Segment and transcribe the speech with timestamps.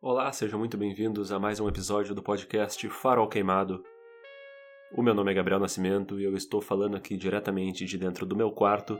[0.00, 3.82] Olá, sejam muito bem-vindos a mais um episódio do podcast Farol Queimado.
[4.92, 8.36] O meu nome é Gabriel Nascimento e eu estou falando aqui diretamente de dentro do
[8.36, 8.96] meu quarto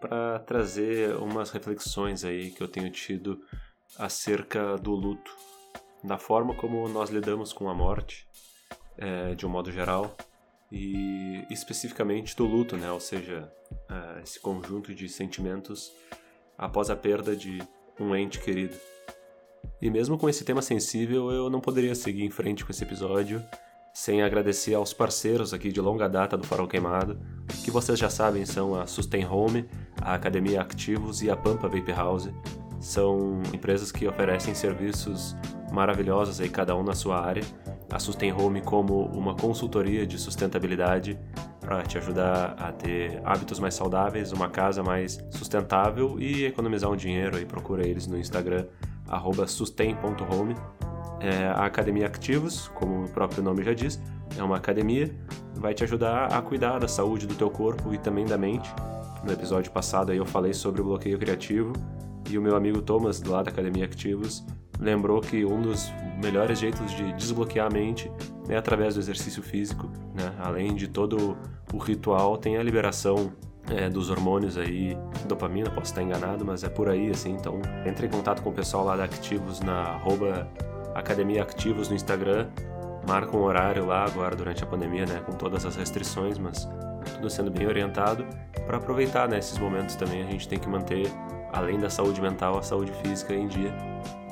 [0.00, 3.38] para trazer umas reflexões aí que eu tenho tido
[3.98, 5.30] acerca do luto,
[6.02, 8.26] da forma como nós lidamos com a morte,
[8.96, 10.16] é, de um modo geral,
[10.72, 12.90] e especificamente do luto, né?
[12.90, 13.52] Ou seja,
[13.90, 15.92] é, esse conjunto de sentimentos
[16.56, 17.58] após a perda de
[18.00, 18.74] um ente querido.
[19.80, 23.42] E mesmo com esse tema sensível, eu não poderia seguir em frente com esse episódio
[23.92, 27.18] sem agradecer aos parceiros aqui de longa data do Farol Queimado,
[27.64, 29.68] que vocês já sabem são a Sustain Home,
[30.00, 32.30] a Academia Activos e a Pampa Vape House.
[32.78, 35.36] São empresas que oferecem serviços
[35.70, 37.42] maravilhosos aí cada um na sua área.
[37.92, 41.18] A Sustain Home como uma consultoria de sustentabilidade
[41.60, 46.96] para te ajudar a ter hábitos mais saudáveis, uma casa mais sustentável e economizar um
[46.96, 48.66] dinheiro aí procura eles no Instagram
[49.46, 50.54] sustain.home
[51.20, 54.00] é, a Academia Activos, como o próprio nome já diz,
[54.38, 55.14] é uma academia,
[55.54, 58.72] vai te ajudar a cuidar da saúde do teu corpo e também da mente.
[59.22, 61.74] No episódio passado aí eu falei sobre o bloqueio criativo
[62.30, 64.46] e o meu amigo Thomas, lá da Academia Activos,
[64.78, 65.92] lembrou que um dos
[66.22, 68.10] melhores jeitos de desbloquear a mente
[68.48, 70.34] é através do exercício físico, né?
[70.38, 71.36] Além de todo
[71.72, 73.30] o ritual, tem a liberação
[73.76, 78.06] é, dos hormônios aí, dopamina, posso estar enganado, mas é por aí, assim, então entre
[78.06, 80.48] em contato com o pessoal lá da Activos na arroba
[80.94, 82.48] Academia Ativos no Instagram.
[83.08, 86.68] Marca um horário lá agora durante a pandemia, né, com todas as restrições, mas
[87.14, 88.26] tudo sendo bem orientado
[88.66, 90.22] para aproveitar né, esses momentos também.
[90.22, 91.10] A gente tem que manter,
[91.52, 93.74] além da saúde mental, a saúde física em dia.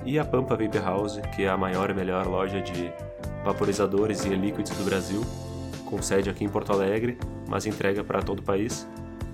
[0.04, 2.92] E a Pampa Vape House, que é a maior e melhor loja de
[3.44, 5.22] vaporizadores e líquidos do Brasil,
[5.84, 8.86] com sede aqui em Porto Alegre, mas entrega para todo o país.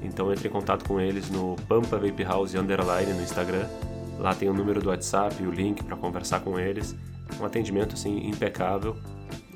[0.04, 3.66] Então entre em contato com eles no Pampa Vape House Underline no Instagram.
[4.18, 6.94] Lá tem o número do WhatsApp e o link para conversar com eles
[7.40, 8.96] um atendimento assim impecável.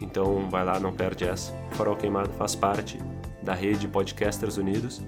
[0.00, 1.52] Então vai lá, não perde essa.
[1.70, 2.98] O Farol Queimado faz parte
[3.42, 5.03] da rede Podcasters Unidos.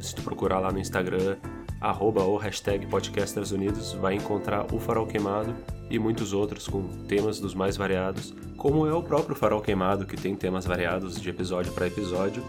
[0.00, 1.36] Se tu procurar lá no Instagram,
[1.80, 5.54] arroba ou hashtag Podcasters Unidos, vai encontrar o Farol Queimado
[5.90, 10.16] e muitos outros com temas dos mais variados, como é o próprio Farol Queimado, que
[10.16, 12.42] tem temas variados de episódio para episódio.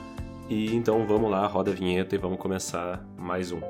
[0.50, 3.62] E então vamos lá, roda a vinheta e vamos começar mais um.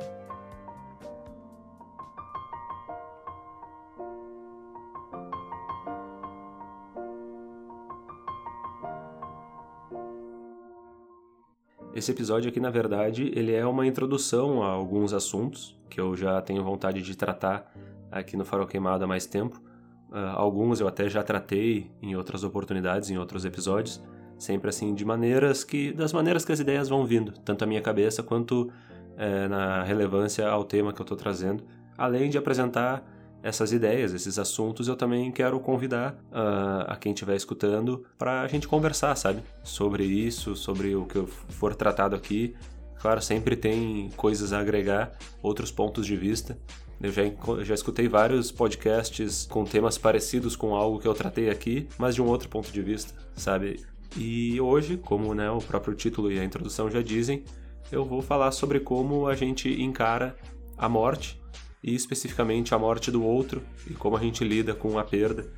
[11.94, 16.42] Esse episódio aqui, na verdade, ele é uma introdução a alguns assuntos que eu já
[16.42, 17.72] tenho vontade de tratar
[18.12, 19.62] aqui no Farol Queimado há mais tempo.
[20.10, 24.02] Uh, alguns eu até já tratei em outras oportunidades, em outros episódios,
[24.44, 27.82] sempre assim de maneiras que das maneiras que as ideias vão vindo, tanto à minha
[27.82, 28.72] cabeça quanto
[29.18, 31.64] é, na relevância ao tema que eu estou trazendo,
[31.98, 33.04] além de apresentar
[33.44, 38.48] essas ideias, esses assuntos, eu também quero convidar uh, a quem estiver escutando para a
[38.48, 39.44] gente conversar, sabe?
[39.62, 42.56] Sobre isso, sobre o que for tratado aqui.
[43.02, 45.12] Claro, sempre tem coisas a agregar,
[45.42, 46.58] outros pontos de vista.
[47.02, 47.24] Eu já,
[47.64, 52.22] já escutei vários podcasts com temas parecidos com algo que eu tratei aqui, mas de
[52.22, 53.86] um outro ponto de vista, sabe?
[54.16, 57.44] E hoje, como né, o próprio título e a introdução já dizem,
[57.92, 60.36] eu vou falar sobre como a gente encara
[60.78, 61.42] a morte
[61.84, 65.52] e especificamente a morte do outro e como a gente lida com a perda,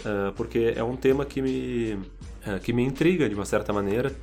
[0.00, 4.14] uh, porque é um tema que me, uh, que me intriga de uma certa maneira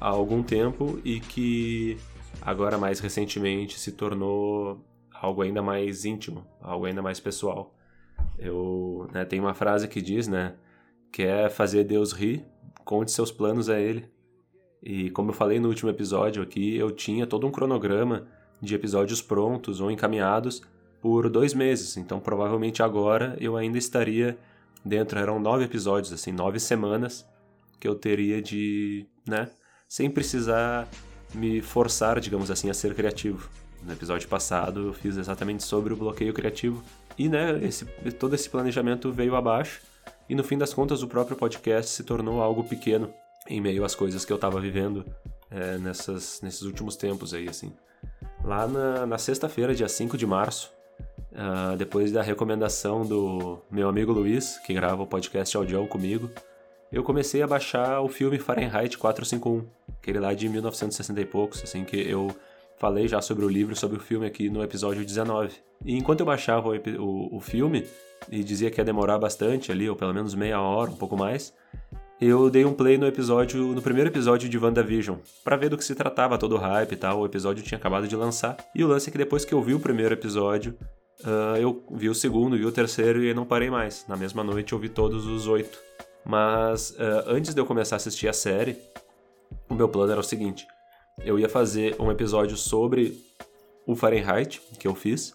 [0.00, 1.98] há algum tempo e que
[2.40, 7.74] agora mais recentemente se tornou algo ainda mais íntimo, algo ainda mais pessoal.
[8.38, 10.54] Eu né, uma frase que diz, né,
[11.12, 12.44] que é fazer Deus rir,
[12.84, 14.08] conte seus planos a Ele.
[14.82, 18.26] E como eu falei no último episódio aqui, eu tinha todo um cronograma
[18.60, 20.62] de episódios prontos ou encaminhados
[21.00, 21.96] por dois meses.
[21.96, 24.36] Então, provavelmente agora eu ainda estaria
[24.84, 25.18] dentro.
[25.18, 27.26] Eram nove episódios, assim, nove semanas
[27.78, 29.50] que eu teria de, né,
[29.88, 30.88] sem precisar
[31.34, 33.48] me forçar, digamos assim, a ser criativo.
[33.82, 36.82] No episódio passado eu fiz exatamente sobre o bloqueio criativo
[37.18, 39.80] e, né, esse, todo esse planejamento veio abaixo
[40.28, 43.12] e no fim das contas o próprio podcast se tornou algo pequeno
[43.48, 45.04] em meio às coisas que eu estava vivendo
[45.50, 47.72] é, nessas, nesses últimos tempos aí, assim.
[48.44, 50.72] Lá na, na sexta-feira, dia 5 de março,
[51.32, 56.30] Uh, depois da recomendação do meu amigo Luiz, que grava o podcast Audião comigo,
[56.92, 59.66] eu comecei a baixar o filme Fahrenheit 451,
[59.98, 62.30] aquele lá de 1960 e poucos, assim, que eu
[62.76, 65.54] falei já sobre o livro, sobre o filme aqui no episódio 19.
[65.86, 67.86] E enquanto eu baixava o, o, o filme,
[68.30, 71.52] e dizia que ia demorar bastante ali, ou pelo menos meia hora, um pouco mais,
[72.24, 75.84] eu dei um play no episódio, no primeiro episódio de WandaVision, para ver do que
[75.84, 77.20] se tratava todo o hype e tal.
[77.20, 78.56] O episódio tinha acabado de lançar.
[78.76, 80.78] E o lance é que depois que eu vi o primeiro episódio,
[81.24, 84.04] uh, eu vi o segundo, vi o terceiro e não parei mais.
[84.06, 85.76] Na mesma noite eu vi todos os oito.
[86.24, 88.76] Mas uh, antes de eu começar a assistir a série,
[89.68, 90.64] o meu plano era o seguinte:
[91.24, 93.20] eu ia fazer um episódio sobre
[93.84, 95.34] o Fahrenheit, que eu fiz.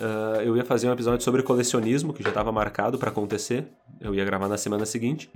[0.00, 3.66] Uh, eu ia fazer um episódio sobre colecionismo, que já estava marcado para acontecer.
[4.00, 5.30] Eu ia gravar na semana seguinte.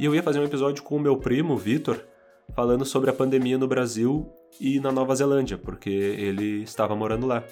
[0.00, 2.00] E eu ia fazer um episódio com o meu primo, Vitor,
[2.52, 4.28] falando sobre a pandemia no Brasil
[4.60, 7.44] e na Nova Zelândia, porque ele estava morando lá.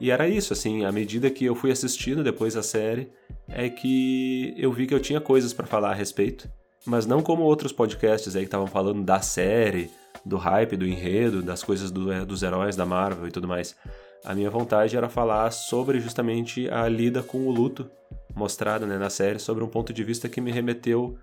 [0.00, 3.12] E era isso, assim, à medida que eu fui assistindo depois a série,
[3.48, 6.50] é que eu vi que eu tinha coisas para falar a respeito,
[6.84, 9.90] mas não como outros podcasts aí que estavam falando da série,
[10.24, 13.76] do hype, do enredo, das coisas do, é, dos heróis da Marvel e tudo mais.
[14.24, 17.90] A minha vontade era falar sobre justamente a lida com o luto
[18.34, 21.18] mostrada né, na série, sobre um ponto de vista que me remeteu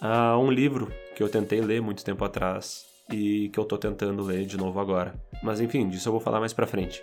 [0.00, 4.22] a um livro que eu tentei ler muito tempo atrás e que eu tô tentando
[4.22, 5.14] ler de novo agora.
[5.42, 7.02] Mas enfim, disso eu vou falar mais pra frente.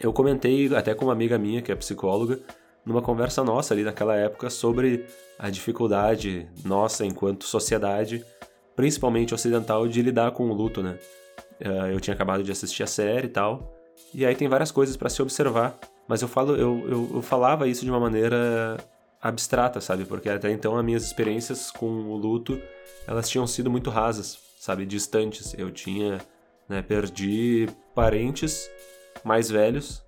[0.00, 2.40] Eu comentei até com uma amiga minha que é psicóloga,
[2.84, 5.06] numa conversa nossa ali naquela época sobre
[5.38, 8.24] a dificuldade nossa enquanto sociedade,
[8.74, 10.98] principalmente ocidental, de lidar com o luto, né?
[11.60, 13.72] Eh, eu tinha acabado de assistir a série e tal,
[14.14, 17.66] e aí tem várias coisas para se observar, mas eu falo, eu, eu, eu falava
[17.66, 18.76] isso de uma maneira
[19.20, 20.04] abstrata, sabe?
[20.04, 22.60] Porque até então as minhas experiências com o luto,
[23.06, 24.84] elas tinham sido muito rasas, sabe?
[24.84, 25.54] Distantes.
[25.56, 26.20] Eu tinha,
[26.68, 28.68] né, perdi parentes
[29.22, 30.02] mais velhos,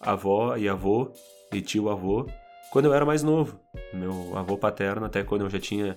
[0.00, 1.10] avó e avô
[1.52, 2.26] e tio avô,
[2.70, 3.58] quando eu era mais novo.
[3.92, 5.94] Meu avô paterno até quando eu já tinha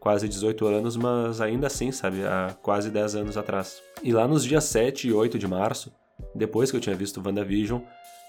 [0.00, 3.80] quase 18 anos, mas ainda assim, sabe, há quase 10 anos atrás.
[4.02, 5.92] E lá nos dias 7 e 8 de março,
[6.34, 7.80] depois que eu tinha visto WandaVision,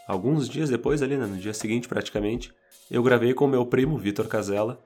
[0.07, 2.53] alguns dias depois ali, né, no dia seguinte praticamente,
[2.89, 4.81] eu gravei com meu primo, Vitor Casella,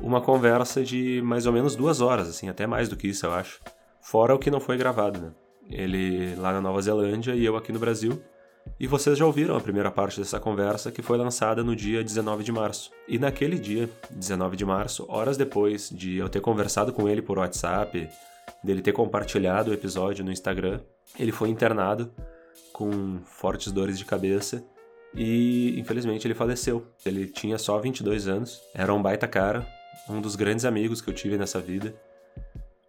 [0.00, 3.32] uma conversa de mais ou menos duas horas, assim, até mais do que isso, eu
[3.32, 3.60] acho.
[4.00, 5.30] Fora o que não foi gravado, né?
[5.70, 8.20] Ele lá na Nova Zelândia e eu aqui no Brasil.
[8.78, 12.42] E vocês já ouviram a primeira parte dessa conversa que foi lançada no dia 19
[12.42, 12.90] de março.
[13.06, 17.38] E naquele dia, 19 de março, horas depois de eu ter conversado com ele por
[17.38, 18.08] WhatsApp,
[18.62, 20.80] dele ter compartilhado o episódio no Instagram,
[21.18, 22.10] ele foi internado
[22.72, 24.64] com fortes dores de cabeça
[25.14, 26.86] e infelizmente ele faleceu.
[27.04, 29.66] Ele tinha só 22 anos, era um baita cara,
[30.08, 31.94] um dos grandes amigos que eu tive nessa vida,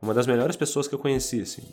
[0.01, 1.63] uma das melhores pessoas que eu conheci, assim.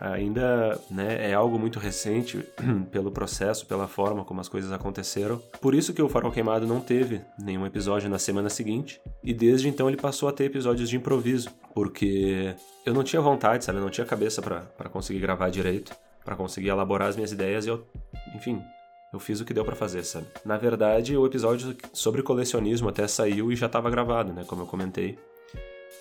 [0.00, 2.44] Ainda né, é algo muito recente
[2.92, 5.42] pelo processo, pela forma como as coisas aconteceram.
[5.60, 9.00] Por isso que o Farol Queimado não teve nenhum episódio na semana seguinte.
[9.24, 11.50] E desde então ele passou a ter episódios de improviso.
[11.74, 12.54] Porque
[12.86, 13.78] eu não tinha vontade, sabe?
[13.78, 15.92] Eu não tinha cabeça para conseguir gravar direito.
[16.28, 17.86] Para conseguir elaborar as minhas ideias e eu,
[18.34, 18.62] enfim,
[19.10, 20.26] eu fiz o que deu para fazer, sabe?
[20.44, 24.44] Na verdade, o episódio sobre colecionismo até saiu e já estava gravado, né?
[24.46, 25.18] Como eu comentei.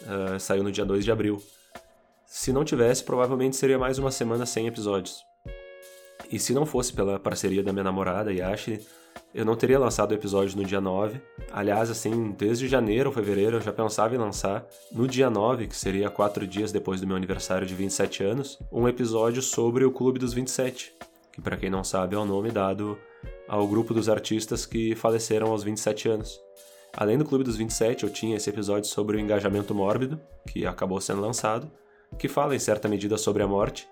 [0.01, 1.41] Uh, saiu no dia 2 de abril.
[2.25, 5.23] Se não tivesse, provavelmente seria mais uma semana sem episódios.
[6.29, 8.85] E se não fosse pela parceria da minha namorada, Yashi,
[9.33, 11.21] eu não teria lançado o episódio no dia 9.
[11.51, 15.75] Aliás, assim, desde janeiro ou fevereiro eu já pensava em lançar, no dia 9, que
[15.75, 20.19] seria quatro dias depois do meu aniversário de 27 anos, um episódio sobre o Clube
[20.19, 20.93] dos 27,
[21.31, 22.97] que para quem não sabe é o nome dado
[23.47, 26.39] ao grupo dos artistas que faleceram aos 27 anos.
[26.95, 30.99] Além do Clube dos 27, eu tinha esse episódio sobre o engajamento mórbido, que acabou
[30.99, 31.69] sendo lançado,
[32.17, 33.87] que fala em certa medida sobre a morte,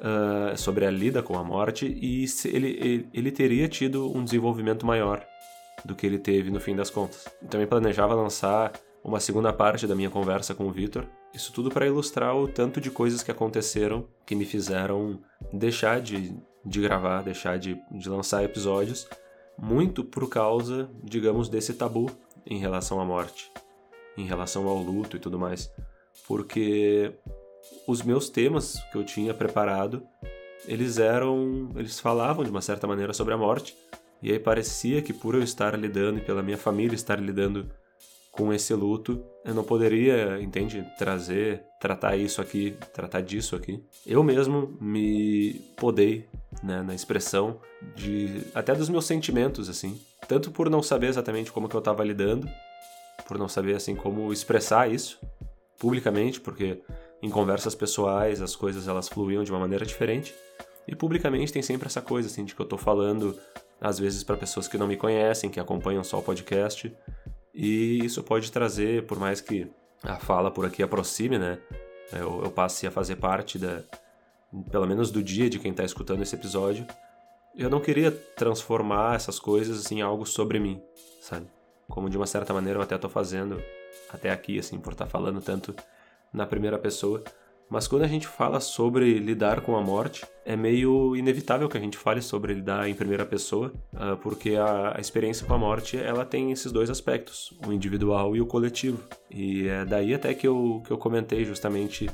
[0.00, 4.86] uh, sobre a lida com a morte, e ele, ele, ele teria tido um desenvolvimento
[4.86, 5.24] maior
[5.84, 7.26] do que ele teve no fim das contas.
[7.40, 11.70] Eu também planejava lançar uma segunda parte da minha conversa com o Victor, isso tudo
[11.70, 15.20] para ilustrar o tanto de coisas que aconteceram que me fizeram
[15.52, 16.34] deixar de
[16.68, 19.08] de gravar, deixar de, de lançar episódios,
[19.56, 22.10] muito por causa, digamos, desse tabu
[22.46, 23.50] em relação à morte,
[24.16, 25.72] em relação ao luto e tudo mais.
[26.26, 27.14] Porque
[27.86, 30.02] os meus temas que eu tinha preparado,
[30.66, 33.76] eles eram, eles falavam de uma certa maneira sobre a morte,
[34.22, 37.70] e aí parecia que por eu estar lidando e pela minha família estar lidando
[38.30, 43.82] com esse luto, eu não poderia, entende, trazer, tratar isso aqui, tratar disso aqui.
[44.06, 46.28] Eu mesmo me podei,
[46.62, 47.58] né, na expressão
[47.96, 52.04] de até dos meus sentimentos assim, tanto por não saber exatamente como que eu estava
[52.04, 52.48] lidando,
[53.26, 55.18] por não saber assim como expressar isso
[55.76, 56.80] publicamente, porque
[57.22, 60.34] em conversas pessoais as coisas elas fluíam de uma maneira diferente.
[60.86, 63.38] E publicamente tem sempre essa coisa assim de que eu tô falando
[63.80, 66.92] às vezes para pessoas que não me conhecem, que acompanham só o podcast,
[67.54, 69.70] e isso pode trazer, por mais que
[70.02, 71.58] a fala por aqui aproxime, né?
[72.12, 73.82] Eu, eu passe a fazer parte da,
[74.70, 76.86] pelo menos do dia de quem está escutando esse episódio.
[77.56, 80.80] Eu não queria transformar essas coisas em algo sobre mim,
[81.20, 81.46] sabe?
[81.88, 83.62] Como de uma certa maneira eu até estou fazendo
[84.10, 85.74] até aqui, assim, por estar tá falando tanto
[86.32, 87.22] na primeira pessoa.
[87.70, 91.80] Mas quando a gente fala sobre lidar com a morte, é meio inevitável que a
[91.80, 96.24] gente fale sobre lidar em primeira pessoa, uh, porque a, experiência com a morte ela
[96.24, 99.02] tem esses dois aspectos, o individual e o coletivo.
[99.30, 102.08] E é daí até que eu, que eu comentei justamente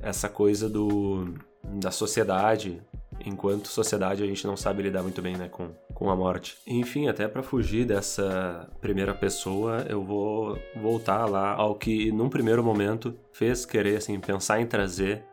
[0.00, 2.80] essa coisa do, da sociedade
[3.24, 6.58] enquanto sociedade a gente não sabe lidar muito bem né, com, com a morte.
[6.66, 12.62] Enfim, até para fugir dessa primeira pessoa, eu vou voltar lá ao que num primeiro
[12.62, 15.24] momento fez querer assim pensar em trazer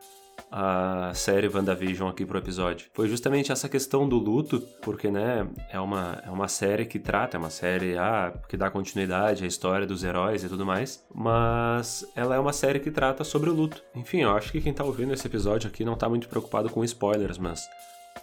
[0.52, 2.88] a série WandaVision aqui pro episódio.
[2.94, 7.38] Foi justamente essa questão do luto, porque, né, é uma, é uma série que trata,
[7.38, 12.06] é uma série ah, que dá continuidade à história dos heróis e tudo mais, mas
[12.16, 13.84] ela é uma série que trata sobre o luto.
[13.96, 16.84] Enfim, eu acho que quem tá ouvindo esse episódio aqui não tá muito preocupado com
[16.84, 17.68] spoilers, mas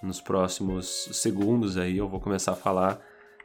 [0.02, 3.00] nos próximos segundos aí eu vou começar a falar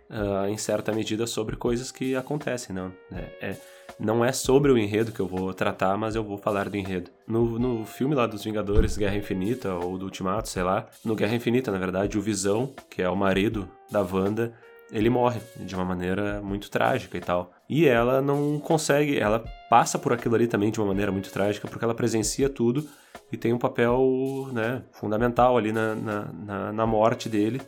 [0.09, 2.91] uh, em certa medida sobre coisas que acontecem, não?
[3.11, 3.57] É, é,
[3.99, 7.11] não é sobre o enredo que eu vou tratar, mas eu vou falar do enredo.
[7.27, 11.35] No, no filme lá dos Vingadores Guerra Infinita, ou do Ultimato, sei lá, no Guerra
[11.35, 14.53] Infinita, na verdade, o Visão, que é o marido da Wanda,
[14.91, 17.51] ele morre de uma maneira muito trágica e tal.
[17.69, 21.67] E ela não consegue, ela passa por aquilo ali também de uma maneira muito trágica,
[21.67, 22.85] porque ela presencia tudo
[23.31, 27.61] e tem um papel né, fundamental ali na, na, na, na morte dele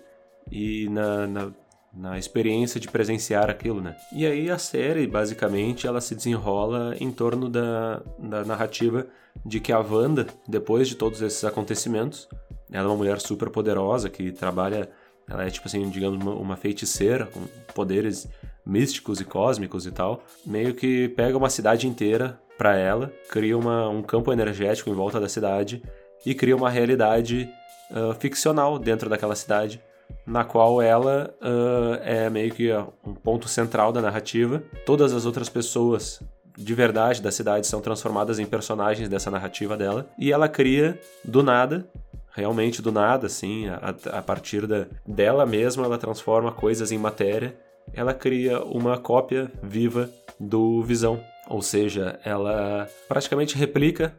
[0.52, 1.52] e na, na,
[1.94, 3.96] na, experiência de presenciar aquilo, né?
[4.12, 9.08] E aí a série, basicamente, ela se desenrola em torno da, da narrativa
[9.46, 12.28] de que a Wanda, depois de todos esses acontecimentos,
[12.72, 14.90] ela é uma mulher super poderosa que trabalha,
[15.30, 17.42] ela é tipo assim, digamos, uma, uma feiticeira com
[17.74, 18.28] poderes
[18.66, 23.90] místicos e cósmicos e tal, meio que pega uma cidade inteira para ela, cria uma,
[23.90, 25.84] um campo energético em volta da cidade
[26.26, 27.50] e cria uma realidade
[27.92, 29.82] uh, ficcional dentro daquela cidade,
[30.26, 32.72] na qual ela uh, é meio que
[33.06, 34.64] um ponto central da narrativa.
[34.86, 36.22] Todas as outras pessoas
[36.58, 41.42] de verdade da cidade são transformadas em personagens dessa narrativa dela e ela cria do
[41.42, 41.90] nada
[42.36, 47.56] realmente do nada, assim, a, a partir da, dela mesma, ela transforma coisas em matéria.
[47.94, 54.16] Ela cria uma cópia viva do Visão, ou seja, ela praticamente replica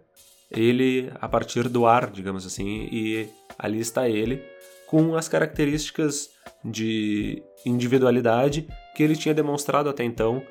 [0.51, 4.43] ele a partir do ar, digamos assim, e ali está ele
[4.87, 6.31] com as características
[6.65, 10.43] de individualidade que ele tinha demonstrado até então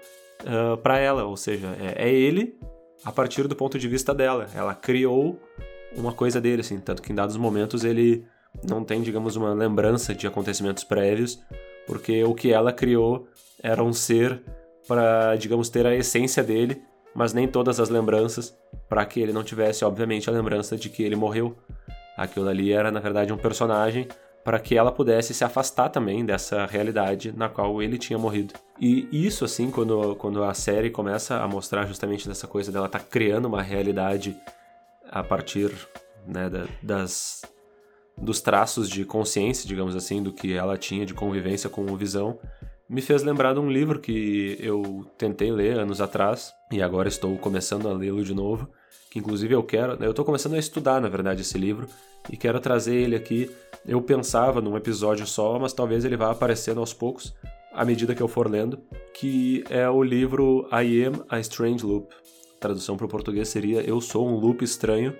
[0.42, 2.58] uh, para ela, ou seja, é, é, ele
[3.04, 4.48] a partir do ponto de vista dela.
[4.56, 5.40] Ela criou
[5.96, 8.25] uma coisa dele, assim, tanto que em dados momentos ele
[8.68, 11.42] não tem, digamos, uma lembrança de acontecimentos prévios,
[11.86, 13.28] porque o que ela criou
[13.62, 14.42] era um ser
[14.88, 16.82] para, digamos, ter a essência dele,
[17.13, 18.56] mas nem todas as lembranças,
[18.90, 21.56] para que ele não tivesse, obviamente, a lembrança de que ele morreu.
[22.17, 24.08] Aquilo ali era, na verdade, um personagem
[24.43, 28.53] para que ela pudesse se afastar também dessa realidade na qual ele tinha morrido.
[28.79, 33.00] E isso, assim, quando, quando a série começa a mostrar justamente dessa coisa dela tá
[33.00, 34.36] criando uma realidade
[35.10, 35.72] a partir
[36.27, 37.41] né, da, das,
[38.17, 42.38] dos traços de consciência, digamos assim, do que ela tinha de convivência com o Visão,
[42.89, 47.38] me fez lembrar de um livro que eu tentei ler anos atrás e agora estou
[47.38, 48.70] começando a lê-lo de novo,
[49.10, 51.88] que inclusive eu quero, eu estou começando a estudar, na verdade, esse livro
[52.30, 53.50] e quero trazer ele aqui.
[53.86, 57.34] Eu pensava num episódio só, mas talvez ele vá aparecendo aos poucos
[57.74, 58.80] à medida que eu for lendo,
[59.14, 62.14] que é o livro I Am a Strange Loop.
[62.58, 65.16] A tradução para o português seria Eu sou um loop estranho,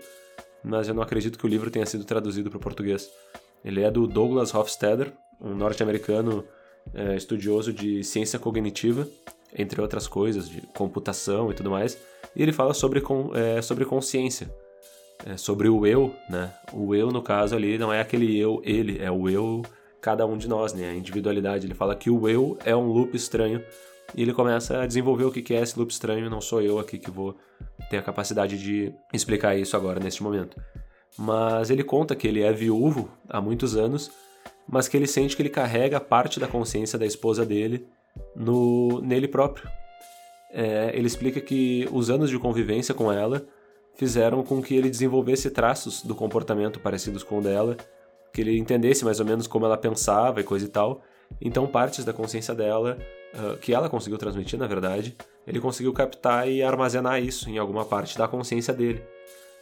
[0.64, 3.10] mas eu não acredito que o livro tenha sido traduzido para o português.
[3.66, 5.12] Ele é do Douglas Hofstadter,
[5.42, 6.46] um norte-americano
[6.94, 9.08] é, estudioso de ciência cognitiva,
[9.56, 11.98] entre outras coisas, de computação e tudo mais,
[12.36, 13.02] e ele fala sobre,
[13.36, 14.54] é, sobre consciência,
[15.26, 16.52] é, sobre o eu, né?
[16.72, 19.62] O eu, no caso ali, não é aquele eu, ele, é o eu,
[20.02, 20.90] cada um de nós, né?
[20.90, 21.66] A individualidade.
[21.66, 23.64] Ele fala que o eu é um loop estranho
[24.16, 26.30] e ele começa a desenvolver o que é esse loop estranho.
[26.30, 27.38] Não sou eu aqui que vou
[27.90, 30.60] ter a capacidade de explicar isso agora, neste momento.
[31.18, 34.12] Mas ele conta que ele é viúvo há muitos anos
[34.68, 37.88] mas que ele sente que ele carrega parte da consciência da esposa dele
[38.36, 39.70] no nele próprio.
[40.52, 43.46] É, ele explica que os anos de convivência com ela
[43.96, 47.78] fizeram com que ele desenvolvesse traços do comportamento parecidos com o dela,
[48.32, 51.02] que ele entendesse mais ou menos como ela pensava e coisa e tal.
[51.42, 52.98] Então, partes da consciência dela,
[53.34, 55.16] uh, que ela conseguiu transmitir, na verdade,
[55.48, 59.04] ele conseguiu captar e armazenar isso em alguma parte da consciência dele.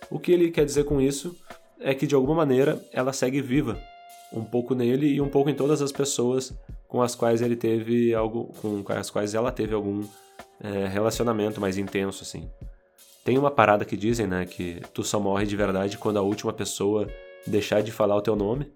[0.10, 1.38] O que ele quer dizer com isso
[1.80, 3.78] é que, de alguma maneira, ela segue viva
[4.32, 6.54] um pouco nele e um pouco em todas as pessoas
[6.88, 10.04] com as quais ele teve algo, com as quais ela teve algum
[10.62, 12.50] é, relacionamento mais intenso assim.
[13.24, 16.52] Tem uma parada que dizem, né, que tu só morre de verdade quando a última
[16.52, 17.08] pessoa
[17.46, 18.72] deixar de falar o teu nome.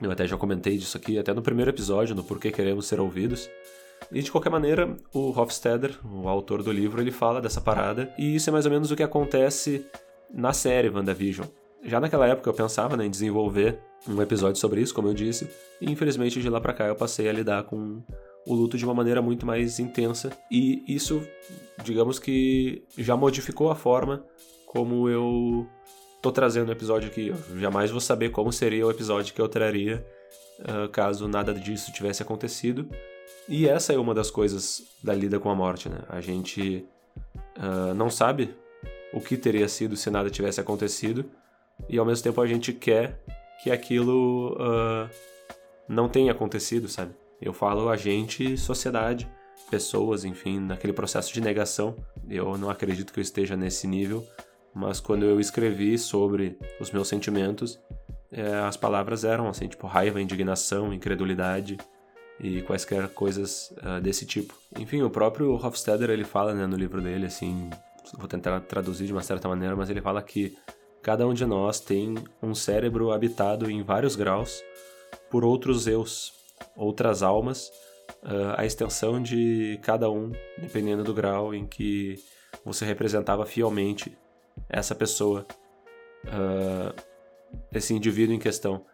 [0.00, 3.50] Eu até já comentei disso aqui, até no primeiro episódio, no Porquê Queremos Ser Ouvidos.
[4.10, 8.34] E de qualquer maneira, o Hofstadter, o autor do livro, ele fala dessa parada, e
[8.34, 9.84] isso é mais ou menos o que acontece
[10.32, 11.46] na série WandaVision.
[11.84, 15.50] Já naquela época eu pensava né, em desenvolver um episódio sobre isso, como eu disse,
[15.80, 18.02] e infelizmente de lá pra cá eu passei a lidar com
[18.46, 21.22] o luto de uma maneira muito mais intensa e isso,
[21.82, 24.24] digamos que já modificou a forma
[24.66, 25.66] como eu
[26.22, 27.28] tô trazendo o episódio aqui.
[27.28, 30.04] Eu jamais vou saber como seria o episódio que eu traria
[30.60, 32.88] uh, caso nada disso tivesse acontecido.
[33.48, 36.02] E essa é uma das coisas da lida com a morte, né?
[36.08, 36.86] A gente
[37.56, 38.54] uh, não sabe
[39.12, 41.24] o que teria sido se nada tivesse acontecido
[41.88, 43.20] e ao mesmo tempo a gente quer
[43.62, 45.10] que aquilo uh,
[45.88, 47.14] não tenha acontecido, sabe?
[47.40, 49.28] Eu falo a gente, sociedade,
[49.70, 51.96] pessoas, enfim, naquele processo de negação.
[52.28, 54.26] Eu não acredito que eu esteja nesse nível,
[54.74, 57.78] mas quando eu escrevi sobre os meus sentimentos,
[58.32, 61.78] é, as palavras eram assim, tipo raiva, indignação, incredulidade
[62.38, 64.54] e quaisquer coisas uh, desse tipo.
[64.78, 67.68] Enfim, o próprio Hofstadter ele fala né, no livro dele, assim,
[68.16, 70.56] vou tentar traduzir de uma certa maneira, mas ele fala que
[71.02, 74.62] cada um de nós tem um cérebro habitado em vários graus
[75.30, 76.32] por outros eus,
[76.76, 77.68] outras almas,
[78.22, 82.16] uh, a extensão de cada um, dependendo do grau em que
[82.64, 84.16] você representava fielmente
[84.68, 85.46] essa pessoa,
[86.26, 86.94] uh,
[87.72, 88.84] esse indivíduo em questão.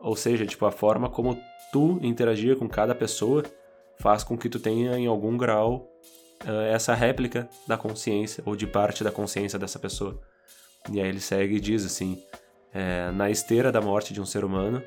[0.00, 1.38] Ou seja, tipo, a forma como
[1.72, 3.42] tu interagia com cada pessoa
[3.98, 5.88] faz com que tu tenha em algum grau
[6.44, 10.20] uh, essa réplica da consciência ou de parte da consciência dessa pessoa.
[10.92, 12.22] E aí ele segue e diz assim:
[12.72, 14.82] é, na esteira da morte de um ser humano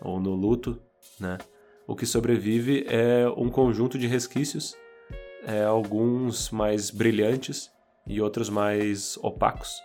[0.00, 0.80] ou no luto,
[1.20, 1.38] né?
[1.86, 4.74] O que sobrevive é um conjunto de resquícios,
[5.46, 7.70] é, alguns mais brilhantes
[8.06, 9.80] e outros mais opacos,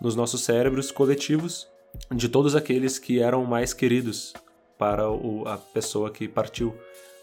[0.00, 1.66] nos nossos cérebros coletivos
[2.14, 4.34] de todos aqueles que eram mais queridos
[4.76, 6.74] para o, a pessoa que partiu.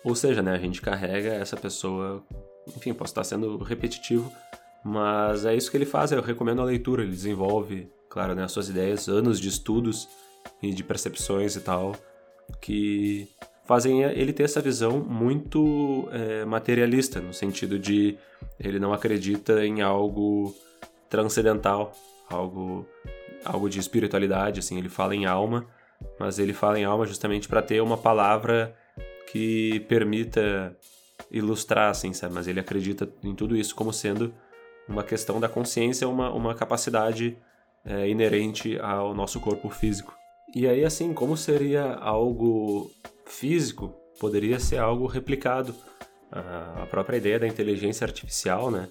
[0.04, 2.24] Ou seja, né, a gente carrega essa pessoa.
[2.76, 4.32] Enfim, posso estar sendo repetitivo,
[4.88, 6.12] mas é isso que ele faz.
[6.12, 7.02] Eu recomendo a leitura.
[7.02, 10.08] Ele desenvolve, claro, né, as suas ideias, anos de estudos
[10.62, 11.96] e de percepções e tal,
[12.62, 13.28] que
[13.66, 18.16] fazem ele ter essa visão muito é, materialista, no sentido de
[18.60, 20.56] ele não acredita em algo
[21.10, 21.92] transcendental,
[22.30, 22.88] algo
[23.44, 25.66] algo de espiritualidade, assim, ele fala em alma,
[26.20, 28.76] mas ele fala em alma justamente para ter uma palavra
[29.32, 30.76] que permita
[31.32, 32.34] ilustrar, assim, sabe?
[32.36, 34.34] Mas ele acredita em tudo isso como sendo
[34.88, 37.38] uma questão da consciência, uma, uma capacidade
[37.86, 40.16] é, inerente ao nosso corpo físico.
[40.56, 42.90] E aí, assim, como seria algo
[43.26, 45.76] físico, poderia ser algo replicado.
[46.32, 48.90] A própria ideia da inteligência artificial, né?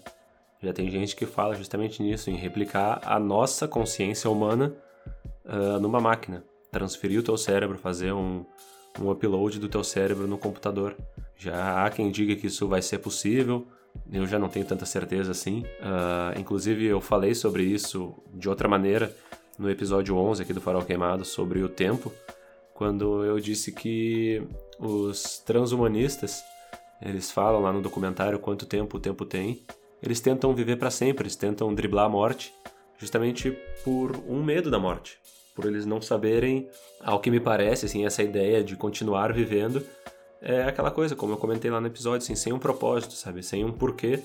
[0.62, 4.74] Já tem gente que fala justamente nisso, em replicar a nossa consciência humana
[5.44, 6.42] uh, numa máquina.
[6.70, 8.46] Transferir o teu cérebro, fazer um,
[8.98, 10.96] um upload do teu cérebro no computador.
[11.37, 13.66] Já há quem diga que isso vai ser possível,
[14.12, 15.61] eu já não tenho tanta certeza assim.
[15.80, 19.14] Uh, inclusive, eu falei sobre isso de outra maneira
[19.59, 22.12] no episódio 11 aqui do Farol Queimado, sobre o tempo,
[22.74, 24.42] quando eu disse que
[24.78, 26.42] os transhumanistas,
[27.00, 29.62] eles falam lá no documentário quanto tempo o tempo tem,
[30.02, 32.52] eles tentam viver para sempre, eles tentam driblar a morte,
[32.98, 35.18] justamente por um medo da morte,
[35.54, 36.68] por eles não saberem,
[37.00, 39.85] ao que me parece, assim, essa ideia de continuar vivendo
[40.44, 43.64] é aquela coisa, como eu comentei lá no episódio, assim, sem um propósito, sabe, sem
[43.64, 44.22] um porquê,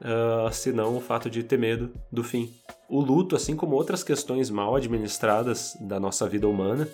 [0.00, 2.54] uh, senão o fato de ter medo do fim.
[2.88, 6.88] O luto, assim como outras questões mal administradas da nossa vida humana,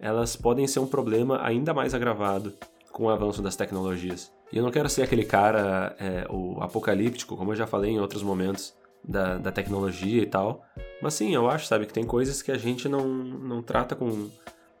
[0.00, 2.54] elas podem ser um problema ainda mais agravado
[2.92, 4.32] com o avanço das tecnologias.
[4.52, 8.00] E eu não quero ser aquele cara, é, o apocalíptico, como eu já falei em
[8.00, 10.64] outros momentos da, da tecnologia e tal.
[11.00, 14.28] Mas sim, eu acho, sabe, que tem coisas que a gente não, não trata com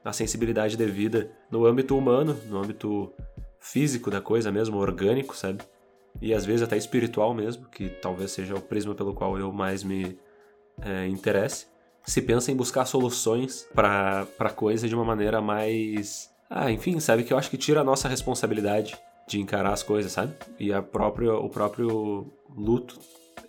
[0.04, 3.12] a sensibilidade devida no âmbito humano, no âmbito
[3.60, 5.62] físico da coisa mesmo, orgânico, sabe?
[6.20, 9.84] E às vezes até espiritual mesmo, que talvez seja o prisma pelo qual eu mais
[9.84, 10.18] me
[10.82, 11.66] é, interesse.
[12.04, 16.30] Se pensa em buscar soluções para a coisa de uma maneira mais.
[16.48, 17.22] Ah, enfim, sabe?
[17.22, 20.34] Que eu acho que tira a nossa responsabilidade de encarar as coisas, sabe?
[20.58, 22.98] E a própria, o próprio luto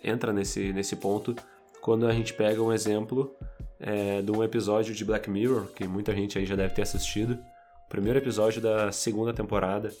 [0.04, 1.34] entra nesse, nesse ponto
[1.80, 3.34] quando a gente pega um exemplo
[3.78, 7.38] é, de um episódio de Black Mirror, que muita gente aí já deve ter assistido.
[7.86, 9.92] O primeiro episódio da segunda temporada,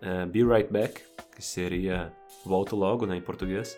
[0.00, 1.00] é, Be Right Back,
[1.34, 2.12] que seria
[2.44, 3.76] Volto Logo, né, em português,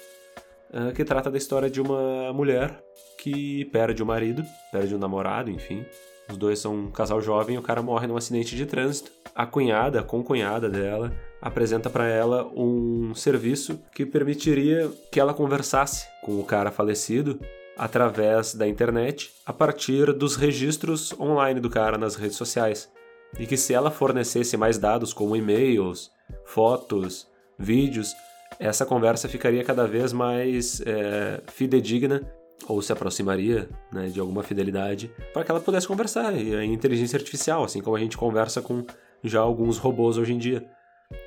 [0.73, 2.83] é, que trata da história de uma mulher
[3.19, 5.85] que perde o marido, perde o namorado, enfim.
[6.29, 9.13] Os dois são um casal jovem o cara morre num acidente de trânsito.
[9.35, 16.07] A cunhada, a concunhada dela, apresenta para ela um serviço que permitiria que ela conversasse
[16.23, 17.39] com o cara falecido
[17.77, 22.91] através da internet a partir dos registros online do cara nas redes sociais.
[23.39, 26.11] E que se ela fornecesse mais dados como e-mails,
[26.45, 28.15] fotos, vídeos,
[28.59, 32.23] essa conversa ficaria cada vez mais é, fidedigna
[32.69, 36.35] ou se aproximaria né, de alguma fidelidade para que ela pudesse conversar.
[36.35, 38.85] E a inteligência artificial, assim como a gente conversa com
[39.23, 40.67] já alguns robôs hoje em dia.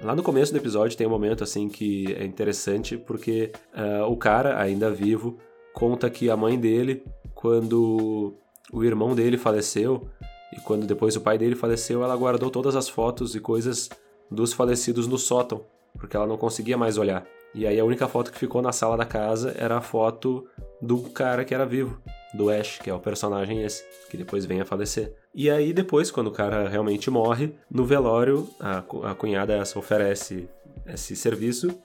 [0.01, 4.17] Lá no começo do episódio tem um momento assim que é interessante porque uh, o
[4.17, 5.37] cara, ainda vivo,
[5.73, 8.35] conta que a mãe dele, quando
[8.71, 10.07] o irmão dele faleceu
[10.51, 13.89] e quando depois o pai dele faleceu, ela guardou todas as fotos e coisas
[14.29, 15.65] dos falecidos no sótão,
[15.97, 17.25] porque ela não conseguia mais olhar.
[17.53, 20.47] E aí a única foto que ficou na sala da casa era a foto
[20.81, 21.99] do cara que era vivo,
[22.33, 25.13] do Ash, que é o personagem esse, que depois vem a falecer.
[25.33, 30.47] E aí depois, quando o cara realmente morre, no velório, a, a cunhada essa oferece
[30.85, 31.79] esse serviço,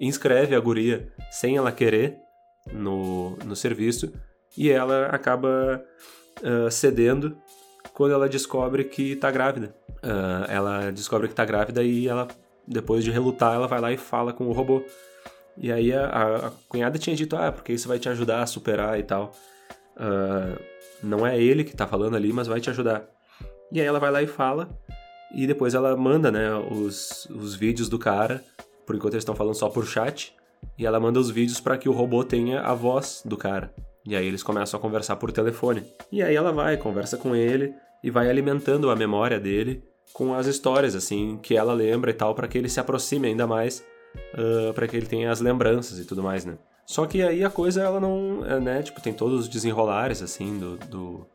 [0.00, 2.18] inscreve a guria sem ela querer
[2.72, 4.12] no, no serviço,
[4.56, 5.84] e ela acaba
[6.42, 7.36] uh, cedendo
[7.92, 9.74] quando ela descobre que tá grávida.
[10.02, 12.28] Uh, ela descobre que tá grávida e ela
[12.66, 14.82] depois de relutar, ela vai lá e fala com o robô.
[15.56, 18.98] E aí a, a, cunhada tinha dito, ah, porque isso vai te ajudar a superar
[18.98, 19.32] e tal.
[19.96, 20.60] Uh,
[21.02, 23.08] não é ele que tá falando ali, mas vai te ajudar.
[23.72, 24.68] E aí ela vai lá e fala,
[25.34, 28.44] e depois ela manda, né, os, os vídeos do cara,
[28.86, 30.34] por enquanto eles estão falando só por chat,
[30.78, 33.74] e ela manda os vídeos para que o robô tenha a voz do cara.
[34.06, 35.82] E aí eles começam a conversar por telefone.
[36.12, 37.74] E aí ela vai, conversa com ele
[38.04, 42.34] e vai alimentando a memória dele com as histórias, assim, que ela lembra e tal,
[42.34, 43.84] para que ele se aproxime ainda mais,
[44.34, 46.56] uh, para que ele tenha as lembranças e tudo mais, né?
[46.86, 50.58] Só que aí a coisa, ela não, é, né, tipo, tem todos os desenrolares, assim,
[50.58, 51.26] do, do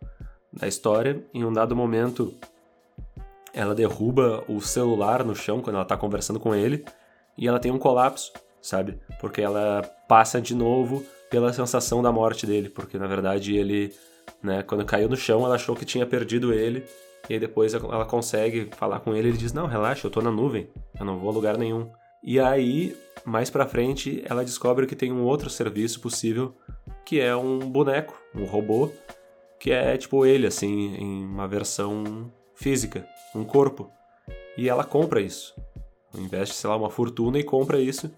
[0.52, 1.24] da história.
[1.34, 2.34] Em um dado momento,
[3.54, 6.86] ela derruba o celular no chão quando ela tá conversando com ele,
[7.38, 8.32] e ela tem um colapso,
[8.62, 8.98] sabe?
[9.20, 13.94] Porque ela passa de novo pela sensação da morte dele, porque na verdade ele,
[14.44, 16.86] né, quando caiu no chão, ela achou que tinha perdido ele,
[17.32, 20.30] e aí depois ela consegue falar com ele, ele diz: "Não, relaxa, eu tô na
[20.30, 20.68] nuvem,
[21.00, 21.90] eu não vou a lugar nenhum".
[22.22, 26.54] E aí, mais para frente, ela descobre que tem um outro serviço possível,
[27.06, 28.92] que é um boneco, um robô,
[29.58, 33.90] que é tipo ele assim, em uma versão física, um corpo.
[34.58, 35.56] E ela compra isso.
[36.14, 38.12] Investe, sei lá, uma fortuna e compra isso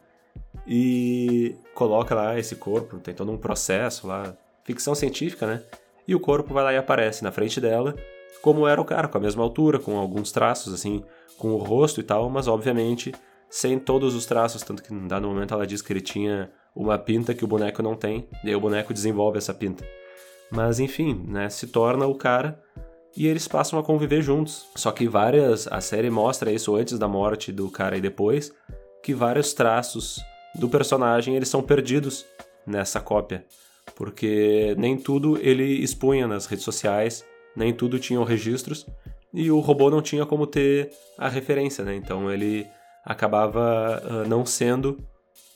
[0.67, 5.61] e coloca lá esse corpo, tem todo um processo lá, ficção científica, né?
[6.07, 7.95] E o corpo vai lá e aparece na frente dela
[8.41, 11.03] como era o cara, com a mesma altura, com alguns traços, assim,
[11.37, 13.13] com o rosto e tal, mas obviamente
[13.49, 16.97] sem todos os traços, tanto que em dado momento ela diz que ele tinha uma
[16.97, 19.85] pinta que o boneco não tem, e o boneco desenvolve essa pinta.
[20.51, 22.59] Mas enfim, né, se torna o cara
[23.15, 24.67] e eles passam a conviver juntos.
[24.75, 28.51] Só que várias, a série mostra isso antes da morte do cara e depois,
[29.03, 30.19] que vários traços
[30.55, 32.25] do personagem eles são perdidos
[32.65, 33.45] nessa cópia,
[33.95, 37.23] porque nem tudo ele expunha nas redes sociais
[37.55, 38.85] nem tudo tinham registros
[39.33, 41.95] e o robô não tinha como ter a referência, né?
[41.95, 42.67] Então ele
[43.03, 45.03] acabava uh, não sendo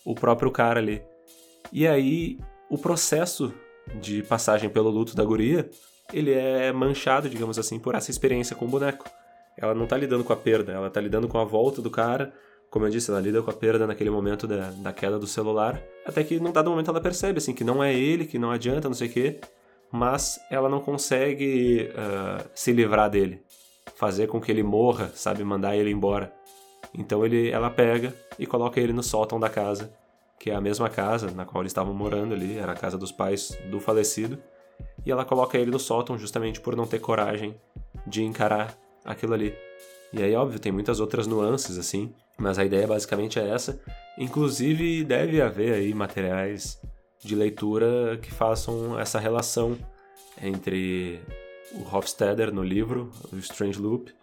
[0.03, 1.01] o próprio cara ali.
[1.71, 3.53] E aí o processo
[4.01, 5.69] de passagem pelo luto da guria,
[6.12, 9.10] ele é manchado, digamos assim, por essa experiência com o boneco.
[9.57, 12.33] Ela não tá lidando com a perda, ela tá lidando com a volta do cara.
[12.69, 15.81] Como eu disse, ela lida com a perda naquele momento da, da queda do celular.
[16.05, 18.89] Até que num dado momento ela percebe, assim, que não é ele, que não adianta,
[18.89, 19.39] não sei o quê
[19.91, 23.41] mas ela não consegue uh, se livrar dele,
[23.95, 26.34] fazer com que ele morra, sabe, mandar ele embora.
[26.93, 29.91] Então ele, ela pega e coloca ele no sótão da casa,
[30.39, 33.12] que é a mesma casa na qual eles estavam morando ali, era a casa dos
[33.12, 34.38] pais do falecido,
[35.06, 37.56] e ela coloca ele no sótão justamente por não ter coragem
[38.06, 39.56] de encarar aquilo ali.
[40.13, 43.80] E aí, óbvio, tem muitas outras nuances assim, mas a ideia basicamente é essa.
[44.17, 46.80] Inclusive, deve haver aí materiais
[47.23, 49.77] de leitura que façam essa relação
[50.41, 51.19] entre
[51.73, 54.13] o Hofstadter no livro, o Strange Loop,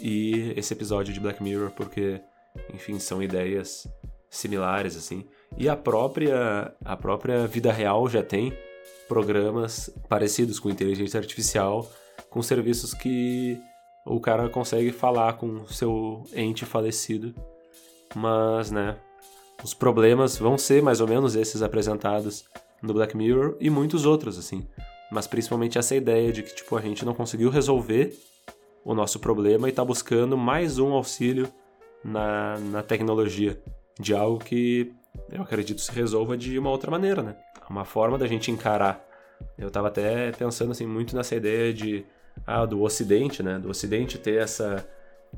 [0.00, 2.20] e esse episódio de Black Mirror, porque,
[2.72, 3.86] enfim, são ideias
[4.30, 5.26] similares assim.
[5.58, 8.52] E a própria a própria vida real já tem
[9.06, 11.90] programas parecidos com inteligência artificial,
[12.30, 13.60] com serviços que
[14.06, 17.34] o cara consegue falar com seu ente falecido,
[18.14, 18.96] mas, né,
[19.62, 22.44] os problemas vão ser mais ou menos esses apresentados
[22.82, 24.66] no Black Mirror e muitos outros, assim.
[25.10, 28.12] Mas principalmente essa ideia de que, tipo, a gente não conseguiu resolver
[28.84, 31.48] o nosso problema e está buscando mais um auxílio
[32.04, 33.60] na, na tecnologia
[34.00, 34.92] de algo que
[35.30, 37.36] eu acredito se resolva de uma outra maneira, né?
[37.68, 39.06] Uma forma da gente encarar.
[39.56, 42.04] Eu estava até pensando assim muito nessa ideia de
[42.46, 43.58] ah, do Ocidente, né?
[43.58, 44.86] Do Ocidente ter essa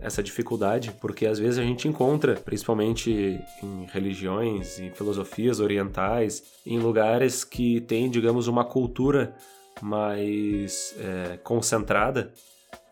[0.00, 6.78] essa dificuldade, porque às vezes a gente encontra, principalmente em religiões, em filosofias orientais, em
[6.78, 9.34] lugares que tem, digamos, uma cultura
[9.80, 12.32] mais é, concentrada,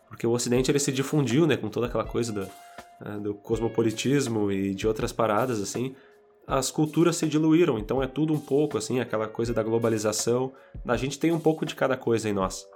[0.07, 2.47] porque o Ocidente ele se difundiu, né, com toda aquela coisa do,
[3.05, 5.95] é, do cosmopolitismo e de outras paradas assim,
[6.45, 10.51] as culturas se diluíram, então é tudo um pouco assim, aquela coisa da globalização.
[10.85, 12.67] A gente tem um pouco de cada coisa em nós.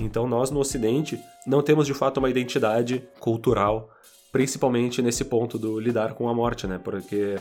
[0.00, 3.90] Então nós no Ocidente não temos de fato uma identidade cultural,
[4.32, 6.80] principalmente nesse ponto do lidar com a morte, né?
[6.82, 7.36] Porque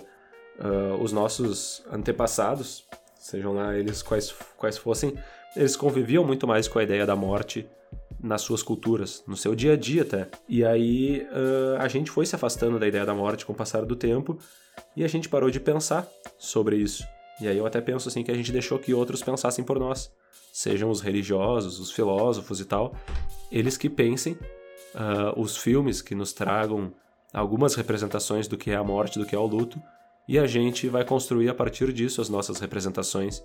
[0.60, 2.86] uh, os nossos antepassados,
[3.18, 5.14] sejam lá eles quais, quais fossem,
[5.56, 7.68] eles conviviam muito mais com a ideia da morte
[8.22, 10.30] nas suas culturas, no seu dia a dia até.
[10.48, 13.86] E aí uh, a gente foi se afastando da ideia da morte com o passar
[13.86, 14.38] do tempo
[14.96, 17.04] e a gente parou de pensar sobre isso.
[17.42, 20.12] E aí eu até penso assim que a gente deixou que outros pensassem por nós,
[20.52, 22.96] sejam os religiosos, os filósofos e tal,
[23.52, 26.94] eles que pensem, uh, os filmes que nos tragam
[27.34, 29.82] algumas representações do que é a morte, do que é o luto,
[30.28, 33.42] e a gente vai construir a partir disso as nossas representações,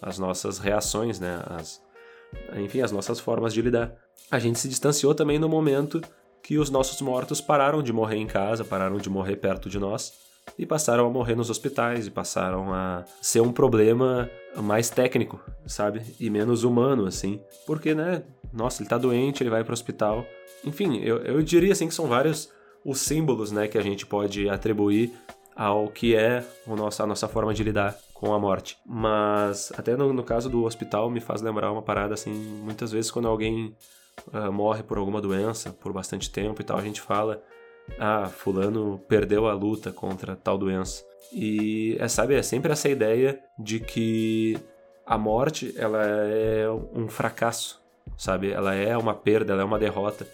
[0.00, 1.42] as nossas reações, né?
[1.46, 1.82] As,
[2.56, 3.92] enfim, as nossas formas de lidar.
[4.30, 6.00] A gente se distanciou também no momento
[6.42, 10.12] que os nossos mortos pararam de morrer em casa, pararam de morrer perto de nós
[10.58, 16.02] e passaram a morrer nos hospitais e passaram a ser um problema mais técnico, sabe?
[16.18, 17.40] E menos humano, assim.
[17.66, 18.22] Porque, né?
[18.52, 20.24] Nossa, ele tá doente, ele vai pro hospital.
[20.64, 22.50] Enfim, eu, eu diria assim que são vários
[22.84, 25.12] os símbolos, né, que a gente pode atribuir
[25.54, 28.78] ao que é o nosso, a nossa forma de lidar com a morte.
[28.86, 33.10] Mas até no, no caso do hospital me faz lembrar uma parada assim, muitas vezes
[33.10, 33.74] quando alguém
[34.32, 37.42] uh, morre por alguma doença por bastante tempo e tal, a gente fala
[37.98, 41.04] ah, fulano perdeu a luta contra tal doença.
[41.32, 44.58] E é, sabe, é sempre essa ideia de que
[45.06, 47.80] a morte ela é um fracasso,
[48.16, 48.50] sabe?
[48.50, 50.26] Ela é uma perda, ela é uma derrota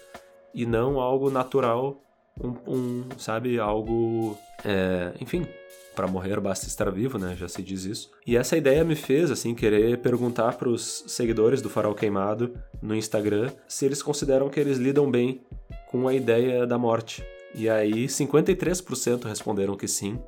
[0.53, 2.01] e não algo natural,
[2.41, 5.47] um, um sabe, algo é, enfim,
[5.95, 7.35] para morrer basta estar vivo, né?
[7.35, 8.11] Já se diz isso.
[8.25, 12.95] E essa ideia me fez, assim, querer perguntar para os seguidores do Farol Queimado no
[12.95, 15.41] Instagram se eles consideram que eles lidam bem
[15.89, 17.23] com a ideia da morte.
[17.57, 20.19] E aí, 53% responderam que sim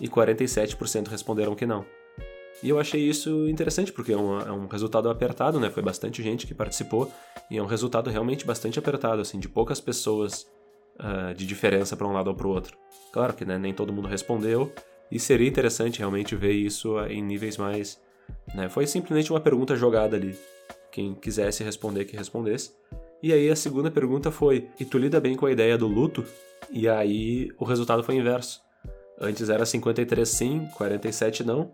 [0.00, 1.84] e 47% responderam que não.
[2.62, 5.68] E eu achei isso interessante, porque é um, é um, resultado apertado, né?
[5.68, 7.12] Foi bastante gente que participou
[7.50, 10.46] e é um resultado realmente bastante apertado, assim, de poucas pessoas
[10.98, 12.78] uh, de diferença para um lado ou para o outro.
[13.12, 14.72] Claro que né, nem todo mundo respondeu,
[15.10, 18.00] e seria interessante realmente ver isso em níveis mais.
[18.54, 18.68] Né?
[18.68, 20.34] Foi simplesmente uma pergunta jogada ali.
[20.90, 22.72] Quem quisesse responder, que respondesse.
[23.24, 26.22] E aí a segunda pergunta foi: E tu lida bem com a ideia do luto?
[26.70, 28.60] E aí o resultado foi inverso.
[29.18, 31.72] Antes era 53 sim, 47 não.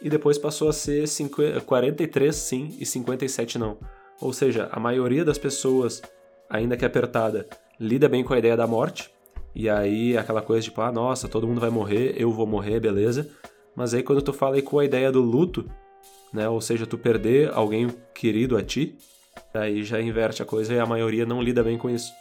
[0.00, 3.76] E depois passou a ser 50, 43 sim e 57 não.
[4.22, 6.00] Ou seja, a maioria das pessoas,
[6.48, 7.46] ainda que apertada,
[7.78, 9.10] lida bem com a ideia da morte.
[9.54, 13.28] E aí aquela coisa tipo, ah, nossa, todo mundo vai morrer, eu vou morrer, beleza.
[13.76, 15.70] Mas aí quando tu fala aí com a ideia do luto,
[16.32, 18.96] né, ou seja, tu perder alguém querido a ti,
[19.54, 22.12] aí já inverte a coisa e a maioria não lida bem com isso.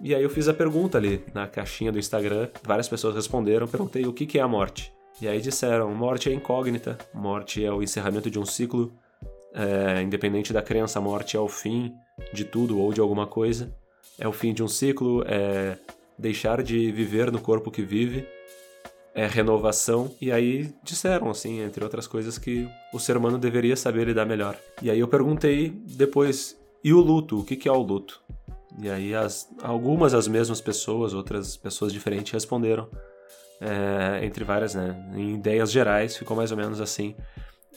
[0.00, 4.04] E aí eu fiz a pergunta ali na caixinha do Instagram, várias pessoas responderam, perguntei
[4.06, 4.92] o que é a morte.
[5.20, 8.92] E aí disseram, morte é incógnita, morte é o encerramento de um ciclo,
[9.54, 11.94] é, independente da crença, morte é o fim
[12.32, 13.72] de tudo ou de alguma coisa
[14.18, 15.76] é o fim de um ciclo, é
[16.18, 18.26] deixar de viver no corpo que vive,
[19.16, 20.14] é renovação.
[20.20, 24.56] E aí disseram, assim, entre outras coisas, que o ser humano deveria saber lidar melhor.
[24.82, 27.40] E aí eu perguntei depois, e o luto?
[27.40, 28.20] O que é o luto?
[28.78, 32.88] E aí as, algumas as mesmas pessoas, outras pessoas diferentes responderam.
[33.58, 34.94] É, entre várias, né?
[35.16, 37.16] Em ideias gerais, ficou mais ou menos assim.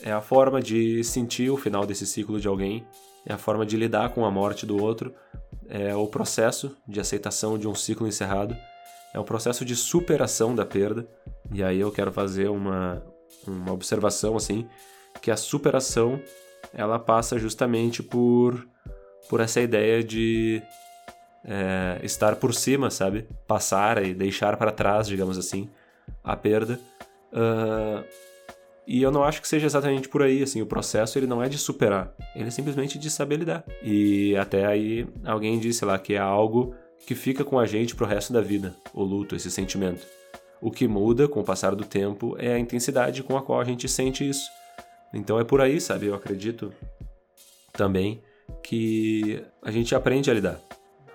[0.04, 2.86] É a forma de sentir o final desse ciclo de alguém,
[3.25, 5.13] é a forma de lidar com a morte do outro,
[5.69, 8.58] é o processo de aceitação de um ciclo encerrado,
[9.13, 11.08] é o processo de superação da perda.
[11.52, 13.04] E aí eu quero fazer uma,
[13.48, 14.67] uma observação assim,
[15.22, 16.22] que a superação
[16.74, 18.67] ela passa justamente por
[19.30, 20.60] por essa ideia de
[21.45, 23.28] é, estar por cima, sabe?
[23.48, 25.69] Passar e deixar para trás, digamos assim,
[26.24, 26.80] a perda.
[27.32, 28.04] Uh,
[28.88, 31.48] e eu não acho que seja exatamente por aí, assim, o processo ele não é
[31.48, 33.63] de superar, ele é simplesmente de saber lidar.
[33.84, 36.74] E até aí alguém disse lá que é algo
[37.06, 40.06] que fica com a gente pro resto da vida, o luto, esse sentimento.
[40.62, 43.64] O que muda com o passar do tempo é a intensidade com a qual a
[43.64, 44.50] gente sente isso.
[45.14, 46.08] Então é por aí, sabe?
[46.08, 46.74] Eu acredito
[47.74, 48.22] também
[48.64, 50.60] que a gente aprende a lidar.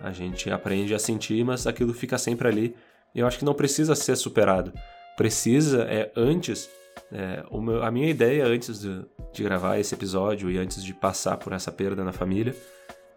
[0.01, 2.77] A gente aprende a sentir, mas aquilo fica sempre ali.
[3.14, 4.73] Eu acho que não precisa ser superado.
[5.16, 6.68] Precisa é antes
[7.12, 11.37] é, meu, a minha ideia antes de, de gravar esse episódio e antes de passar
[11.37, 12.55] por essa perda na família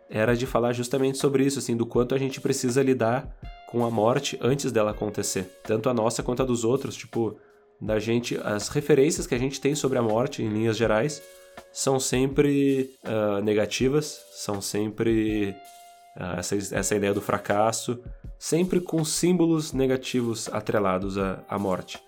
[0.10, 3.36] era de falar justamente sobre isso, assim, do quanto a gente precisa lidar
[3.68, 7.38] com a morte antes dela acontecer, tanto a nossa quanto a dos outros, tipo,
[7.82, 11.22] da gente, as referências que a gente tem sobre a morte em linhas gerais
[11.72, 15.56] são sempre uh, negativas, são sempre
[16.16, 18.00] uh, essa, essa ideia do fracasso,
[18.40, 22.00] sempre com símbolos negativos atrelados à, à morte.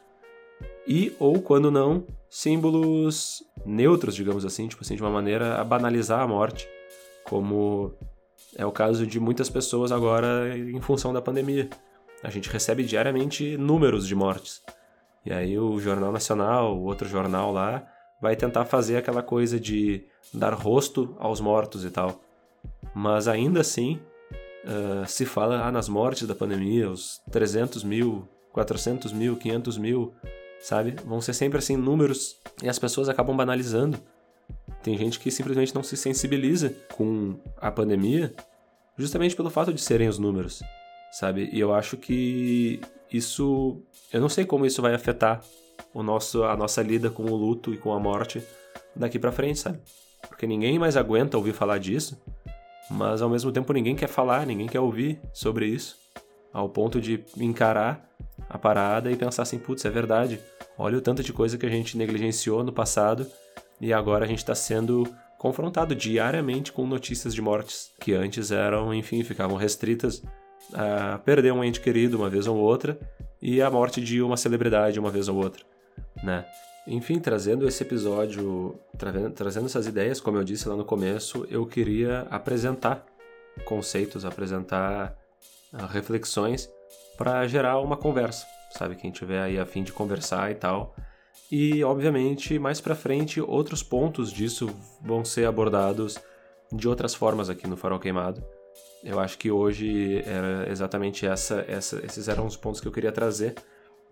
[0.87, 6.21] E, ou quando não, símbolos neutros, digamos assim, tipo assim, de uma maneira a banalizar
[6.21, 6.67] a morte,
[7.29, 7.93] como
[8.57, 11.69] é o caso de muitas pessoas agora em função da pandemia.
[12.23, 14.61] A gente recebe diariamente números de mortes.
[15.25, 17.87] E aí o Jornal Nacional, o outro jornal lá,
[18.19, 22.19] vai tentar fazer aquela coisa de dar rosto aos mortos e tal.
[22.95, 23.99] Mas ainda assim,
[24.65, 30.13] uh, se fala ah, nas mortes da pandemia, os 300 mil, 400 mil, 500 mil,
[30.59, 30.95] sabe?
[31.05, 33.99] Vão ser sempre assim números e as pessoas acabam banalizando.
[34.81, 38.33] Tem gente que simplesmente não se sensibiliza com a pandemia
[38.97, 40.61] justamente pelo fato de serem os números,
[41.11, 41.49] sabe?
[41.51, 45.41] E eu acho que isso, eu não sei como isso vai afetar
[45.93, 48.43] o nosso a nossa lida com o luto e com a morte
[48.95, 49.79] daqui para frente, sabe?
[50.27, 52.21] Porque ninguém mais aguenta ouvir falar disso,
[52.89, 55.97] mas ao mesmo tempo ninguém quer falar, ninguém quer ouvir sobre isso,
[56.53, 58.07] ao ponto de encarar
[58.49, 60.39] a parada e pensar assim, putz, é verdade.
[60.77, 63.27] Olha o tanto de coisa que a gente negligenciou no passado
[63.79, 68.93] e agora a gente está sendo confrontado diariamente com notícias de mortes que antes eram,
[68.93, 70.21] enfim, ficavam restritas
[70.73, 72.99] a perder um ente querido uma vez ou outra
[73.41, 75.63] e a morte de uma celebridade uma vez ou outra,
[76.21, 76.45] né?
[76.85, 81.65] Enfim, trazendo esse episódio, tra trazendo essas ideias, como eu disse lá no começo, eu
[81.65, 83.05] queria apresentar
[83.65, 85.15] conceitos, apresentar
[85.73, 86.69] uh, reflexões
[87.17, 88.95] para gerar uma conversa, sabe?
[88.95, 90.95] Quem tiver aí a fim de conversar e tal.
[91.51, 94.69] E, obviamente, mais para frente, outros pontos disso
[95.01, 96.17] vão ser abordados
[96.71, 98.43] de outras formas aqui no Farol Queimado.
[99.03, 103.11] Eu acho que hoje era exatamente essa, essa, esses eram os pontos que eu queria
[103.11, 103.55] trazer.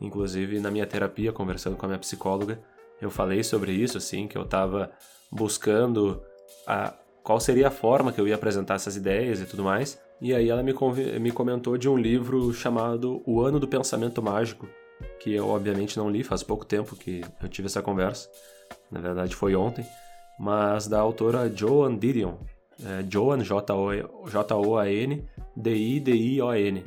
[0.01, 2.59] Inclusive, na minha terapia, conversando com a minha psicóloga,
[3.01, 4.91] eu falei sobre isso, assim, que eu estava
[5.31, 6.21] buscando
[6.65, 10.01] a, qual seria a forma que eu ia apresentar essas ideias e tudo mais.
[10.19, 10.73] E aí ela me,
[11.19, 14.67] me comentou de um livro chamado O Ano do Pensamento Mágico,
[15.19, 18.29] que eu obviamente não li, faz pouco tempo que eu tive essa conversa.
[18.91, 19.85] Na verdade foi ontem,
[20.39, 22.35] mas da autora Joan Didion.
[22.83, 26.85] É, Joan, J-O-A-N, D-I-D-I-O-N.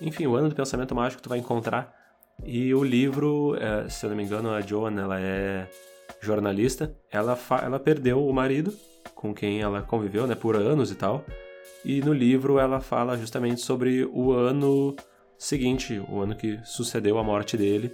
[0.00, 1.92] Enfim, o Ano do Pensamento Mágico tu vai encontrar.
[2.44, 5.68] E o livro, é, se eu não me engano, a Joan, ela é
[6.20, 6.94] jornalista.
[7.10, 8.72] Ela, ela perdeu o marido
[9.14, 11.24] com quem ela conviveu, né, por anos e tal.
[11.84, 14.94] E no livro ela fala justamente sobre o ano
[15.38, 17.92] seguinte, o ano que sucedeu a morte dele,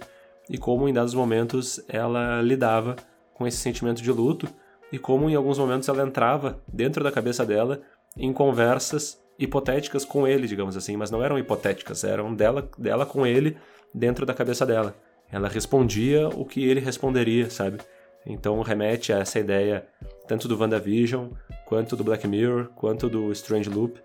[0.49, 2.95] e como em dados momentos ela lidava
[3.33, 4.47] com esse sentimento de luto
[4.91, 7.81] e como em alguns momentos ela entrava dentro da cabeça dela
[8.17, 13.25] em conversas hipotéticas com ele, digamos assim, mas não eram hipotéticas, eram dela, dela com
[13.25, 13.57] ele
[13.93, 14.95] dentro da cabeça dela.
[15.31, 17.79] Ela respondia o que ele responderia, sabe?
[18.25, 19.87] Então remete a essa ideia
[20.27, 21.29] tanto do WandaVision,
[21.65, 23.99] quanto do Black Mirror, quanto do Strange Loop,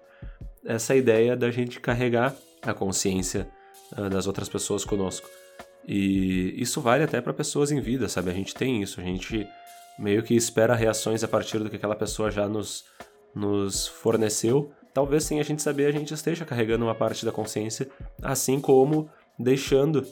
[0.64, 2.34] essa ideia da gente carregar
[2.70, 3.48] a consciência
[3.96, 5.28] uh, das outras pessoas conosco.
[5.86, 8.30] E isso vale até para pessoas em vida, sabe?
[8.30, 9.46] A gente tem isso, a gente
[9.98, 12.84] meio que espera reações a partir do que aquela pessoa já nos,
[13.34, 14.70] nos forneceu.
[14.92, 17.88] Talvez sem a gente saber, a gente esteja carregando uma parte da consciência,
[18.22, 20.06] assim como deixando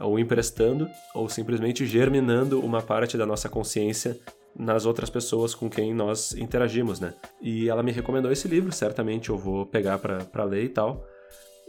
[0.00, 4.18] ou emprestando ou simplesmente germinando uma parte da nossa consciência
[4.56, 7.14] nas outras pessoas com quem nós interagimos, né?
[7.40, 11.04] E ela me recomendou esse livro, certamente eu vou pegar para ler e tal.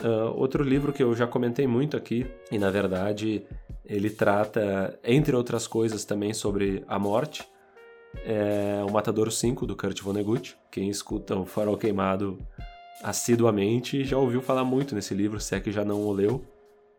[0.02, 3.44] Uh, outro livro que eu já comentei muito aqui, e na verdade
[3.86, 7.48] ele trata, entre outras coisas, também sobre a morte,
[8.24, 10.56] é O Matadouro 5, do Kurt Vonnegut.
[10.72, 12.40] Quem escuta o Farol Queimado
[13.04, 16.44] assiduamente já ouviu falar muito nesse livro, se é que já não o leu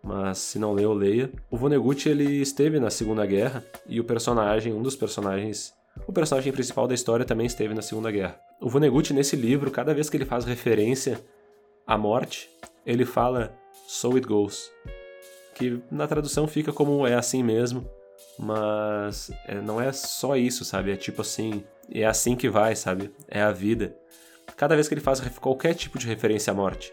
[0.03, 1.31] mas se não leu, leia.
[1.51, 5.75] O Vonnegut ele esteve na Segunda Guerra e o personagem, um dos personagens,
[6.07, 8.39] o personagem principal da história também esteve na Segunda Guerra.
[8.61, 11.21] O Vonnegut nesse livro, cada vez que ele faz referência
[11.87, 12.49] à morte,
[12.90, 13.55] ele fala
[13.87, 14.70] "so it goes",
[15.55, 17.88] que na tradução fica como é assim mesmo,
[18.38, 20.92] mas é, não é só isso, sabe?
[20.92, 23.12] É tipo assim, é assim que vai, sabe?
[23.29, 23.96] É a vida.
[24.57, 26.92] Cada vez que ele faz qualquer tipo de referência à morte.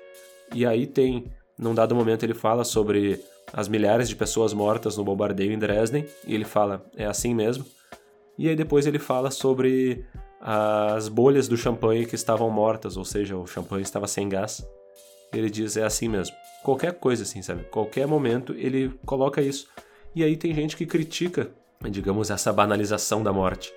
[0.53, 1.25] E aí tem
[1.57, 3.19] num dado momento ele fala sobre
[3.51, 7.65] as milhares de pessoas mortas no bombardeio em Dresden, e ele fala, é assim mesmo.
[8.37, 10.05] E aí depois ele fala sobre
[10.39, 14.63] as bolhas do champanhe que estavam mortas, ou seja, o champanhe estava sem gás.
[15.33, 16.35] Ele diz, é assim mesmo.
[16.63, 17.63] Qualquer coisa assim, sabe?
[17.65, 19.67] Qualquer momento ele coloca isso.
[20.15, 21.51] E aí tem gente que critica,
[21.89, 23.71] digamos, essa banalização da morte,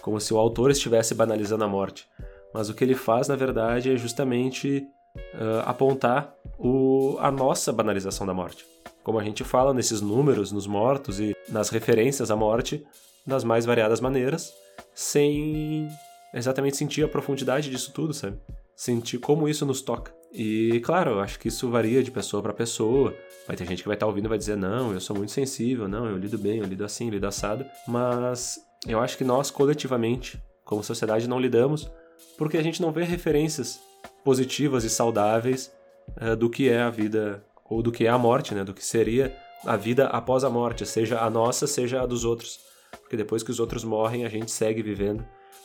[0.00, 2.06] como se o autor estivesse banalizando a morte.
[2.52, 4.86] Mas o que ele faz, na verdade, é justamente
[5.16, 8.64] uh, apontar o, a nossa banalização da morte.
[9.02, 12.86] Como a gente fala nesses números, nos mortos e nas referências à morte,
[13.26, 14.52] das mais variadas maneiras,
[14.94, 15.88] sem
[16.34, 18.38] exatamente sentir a profundidade disso tudo, sabe?
[18.74, 20.14] Sentir como isso nos toca.
[20.32, 23.14] E, claro, acho que isso varia de pessoa para pessoa.
[23.46, 25.32] Vai ter gente que vai estar tá ouvindo e vai dizer, não, eu sou muito
[25.32, 27.66] sensível, não, eu lido bem, eu lido assim, eu lido assado.
[27.86, 31.90] Mas eu acho que nós, coletivamente, como sociedade, não lidamos
[32.36, 33.80] porque a gente não vê referências
[34.24, 35.72] positivas e saudáveis
[36.20, 38.64] uh, do que é a vida, ou do que é a morte, né?
[38.64, 42.60] Do que seria a vida após a morte, seja a nossa, seja a dos outros.
[43.00, 45.24] Porque depois que os outros morrem, a gente segue vivendo.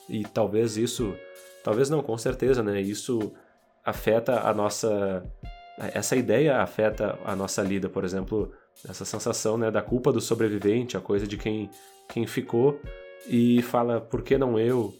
[0.10, 1.16] E talvez isso,
[1.68, 2.80] talvez não, com certeza, né?
[2.80, 3.34] Isso
[3.84, 5.22] afeta a nossa
[5.78, 8.53] essa ideia afeta a nossa lida, por exemplo,
[8.88, 11.70] essa sensação né, da culpa do sobrevivente, a coisa de quem,
[12.07, 12.80] quem ficou
[13.28, 14.93] e fala por que não eu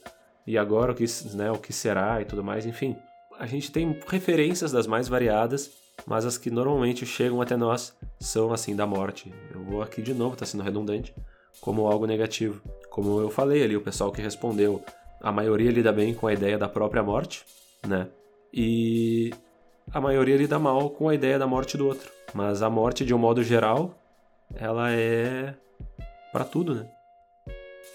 [0.46, 1.06] e agora o que,
[1.36, 2.98] né, o que será e tudo mais, enfim.
[3.40, 5.72] A gente tem referências das mais variadas,
[6.06, 9.34] mas as que normalmente chegam até nós são assim da morte.
[9.56, 11.16] Eu vou aqui de novo, está sendo redundante,
[11.62, 12.62] como algo negativo.
[12.90, 14.84] Como eu falei ali, o pessoal que respondeu,
[15.22, 17.46] a maioria lida bem com a ideia da própria morte,
[17.86, 18.08] né?
[18.54, 19.32] E
[19.92, 22.12] a maioria lida mal com a ideia da morte do outro.
[22.34, 23.98] Mas a morte, de um modo geral,
[24.56, 25.54] ela é
[26.32, 26.90] para tudo, né?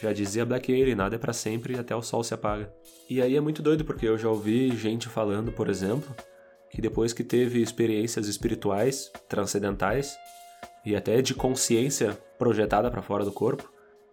[0.00, 2.72] Já dizia Black Alien, nada é para sempre até o sol se apaga.
[3.08, 6.14] E aí é muito doido porque eu já ouvi gente falando, por exemplo,
[6.70, 10.16] que depois que teve experiências espirituais, transcendentais
[10.84, 13.70] e até de consciência projetada para fora do corpo,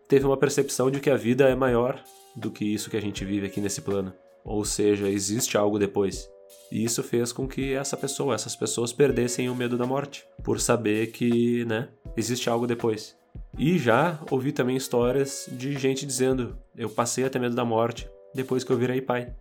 [0.10, 2.04] teve uma percepção de que a vida é maior
[2.36, 4.12] do que isso que a gente vive aqui nesse plano.
[4.44, 6.28] Ou seja, existe algo depois.
[6.72, 10.60] E isso fez com que essa pessoa, essas pessoas perdessem o medo da morte, por
[10.60, 13.16] saber que, né, existe algo depois.
[13.58, 18.10] E já ouvi também histórias de gente dizendo: "Eu passei a ter medo da morte
[18.34, 19.32] depois que eu virei pai".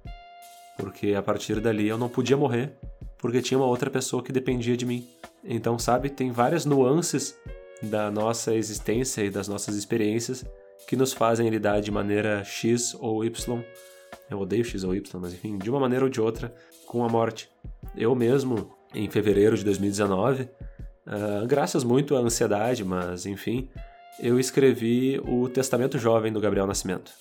[0.77, 2.73] Porque a partir dali eu não podia morrer,
[3.17, 5.07] porque tinha uma outra pessoa que dependia de mim.
[5.43, 7.35] Então, sabe, tem várias nuances
[7.83, 10.45] da nossa existência e das nossas experiências
[10.87, 13.65] que nos fazem lidar de maneira X ou Y
[14.31, 16.53] eu odeio X ou Y, mas enfim, de uma maneira ou de outra,
[16.87, 17.49] com a morte.
[17.97, 20.49] Eu mesmo, em fevereiro de 2019, uh,
[21.07, 23.69] ah, graças muito à ansiedade, mas enfim,
[24.21, 27.13] eu escrevi o Testamento Jovem do Gabriel Nascimento.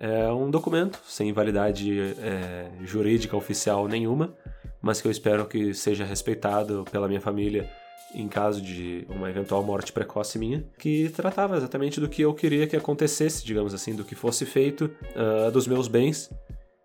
[0.00, 4.32] É um documento sem validade é, jurídica oficial nenhuma,
[4.80, 7.68] mas que eu espero que seja respeitado pela minha família
[8.14, 12.66] em caso de uma eventual morte precoce minha, que tratava exatamente do que eu queria
[12.66, 16.30] que acontecesse, digamos assim, do que fosse feito, uh, dos meus bens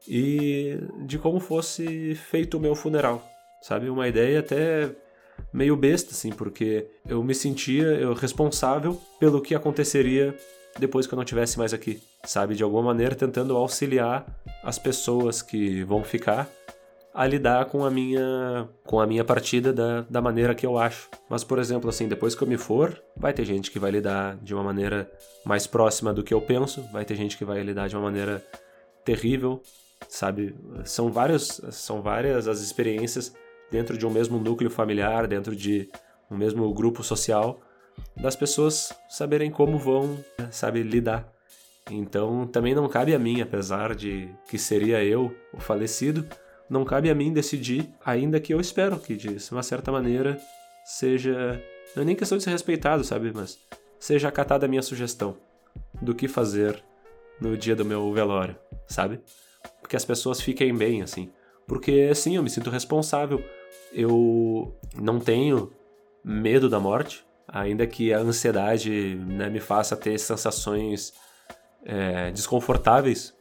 [0.07, 3.25] e de como fosse feito o meu funeral,
[3.61, 3.89] sabe?
[3.89, 4.91] Uma ideia até
[5.51, 10.35] meio besta, assim, porque eu me sentia eu, responsável pelo que aconteceria
[10.79, 12.55] depois que eu não tivesse mais aqui, sabe?
[12.55, 14.25] De alguma maneira tentando auxiliar
[14.63, 16.49] as pessoas que vão ficar
[17.13, 21.09] a lidar com a minha com a minha partida da, da maneira que eu acho.
[21.29, 24.35] Mas, por exemplo, assim, depois que eu me for, vai ter gente que vai lidar
[24.37, 25.09] de uma maneira
[25.45, 28.43] mais próxima do que eu penso, vai ter gente que vai lidar de uma maneira
[29.05, 29.61] terrível,
[30.07, 30.55] sabe?
[30.85, 33.33] São vários são várias as experiências
[33.69, 35.89] dentro de um mesmo núcleo familiar, dentro de
[36.29, 37.59] um mesmo grupo social,
[38.15, 40.17] das pessoas saberem como vão,
[40.51, 41.31] sabe, lidar.
[41.91, 46.25] Então, também não cabe a mim, apesar de que seria eu o falecido,
[46.73, 50.41] não cabe a mim decidir, ainda que eu espero que, de uma certa maneira,
[50.83, 51.61] seja.
[51.95, 53.31] Não é nem questão de ser respeitado, sabe?
[53.33, 53.59] Mas
[53.99, 55.37] seja acatada a minha sugestão
[56.01, 56.83] do que fazer
[57.39, 58.55] no dia do meu velório,
[58.87, 59.21] sabe?
[59.87, 61.31] Que as pessoas fiquem bem, assim.
[61.67, 63.43] Porque, sim, eu me sinto responsável.
[63.93, 65.71] Eu não tenho
[66.23, 71.13] medo da morte, ainda que a ansiedade né, me faça ter sensações
[71.85, 73.33] é, desconfortáveis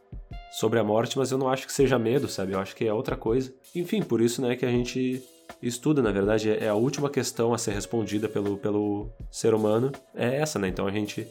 [0.53, 2.53] sobre a morte, mas eu não acho que seja medo, sabe?
[2.53, 3.53] Eu acho que é outra coisa.
[3.75, 5.23] Enfim, por isso, né, que a gente
[5.63, 10.37] estuda, na verdade, é a última questão a ser respondida pelo, pelo ser humano, é
[10.37, 10.69] essa, né?
[10.69, 11.27] Então a gente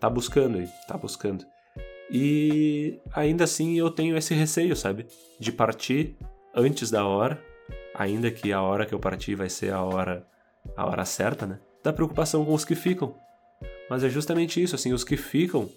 [0.00, 1.44] tá buscando aí, tá buscando.
[2.10, 5.06] E ainda assim eu tenho esse receio, sabe?
[5.38, 6.16] De partir
[6.54, 7.42] antes da hora,
[7.94, 10.26] ainda que a hora que eu partir vai ser a hora
[10.76, 11.58] a hora certa, né?
[11.82, 13.14] Da preocupação com os que ficam.
[13.90, 15.68] Mas é justamente isso, assim, os que ficam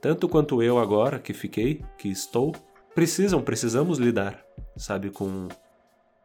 [0.00, 2.54] tanto quanto eu agora, que fiquei, que estou,
[2.94, 4.44] precisam, precisamos lidar,
[4.76, 5.48] sabe, com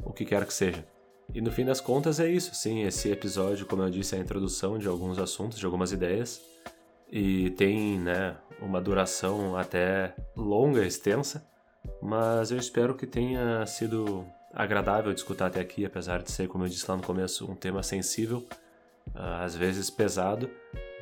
[0.04, 0.86] o que quer que seja.
[1.34, 4.22] E no fim das contas é isso, sim, esse episódio, como eu disse, é a
[4.22, 6.42] introdução de alguns assuntos, de algumas ideias,
[7.12, 11.46] e tem, né, uma duração até longa, extensa,
[12.02, 16.64] mas eu espero que tenha sido agradável de escutar até aqui, apesar de ser, como
[16.66, 18.46] eu disse lá no começo, um tema sensível,
[19.14, 20.50] às vezes pesado,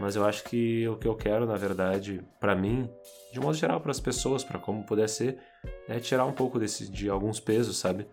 [0.01, 2.89] mas eu acho que o que eu quero, na verdade, para mim,
[3.31, 5.37] de modo geral para as pessoas, para como puder ser,
[5.87, 8.07] é tirar um pouco desse de alguns pesos, sabe?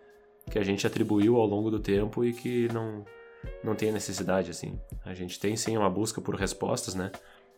[0.50, 3.04] Que a gente atribuiu ao longo do tempo e que não
[3.62, 4.78] não tem necessidade assim.
[5.04, 7.10] A gente tem sim uma busca por respostas, né?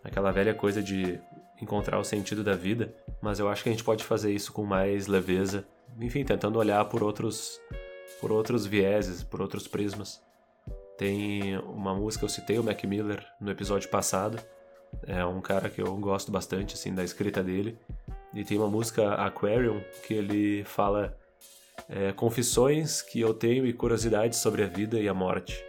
[0.05, 1.19] Aquela velha coisa de
[1.61, 4.65] encontrar o sentido da vida, mas eu acho que a gente pode fazer isso com
[4.65, 5.67] mais leveza
[5.99, 7.61] enfim, tentando olhar por outros,
[8.21, 10.23] por outros vieses, por outros prismas.
[11.01, 14.39] Tem uma música, eu citei o Mac Miller no episódio passado,
[15.07, 17.79] é um cara que eu gosto bastante, assim, da escrita dele,
[18.35, 21.17] e tem uma música Aquarium que ele fala
[21.89, 25.65] é, confissões que eu tenho e curiosidades sobre a vida e a morte.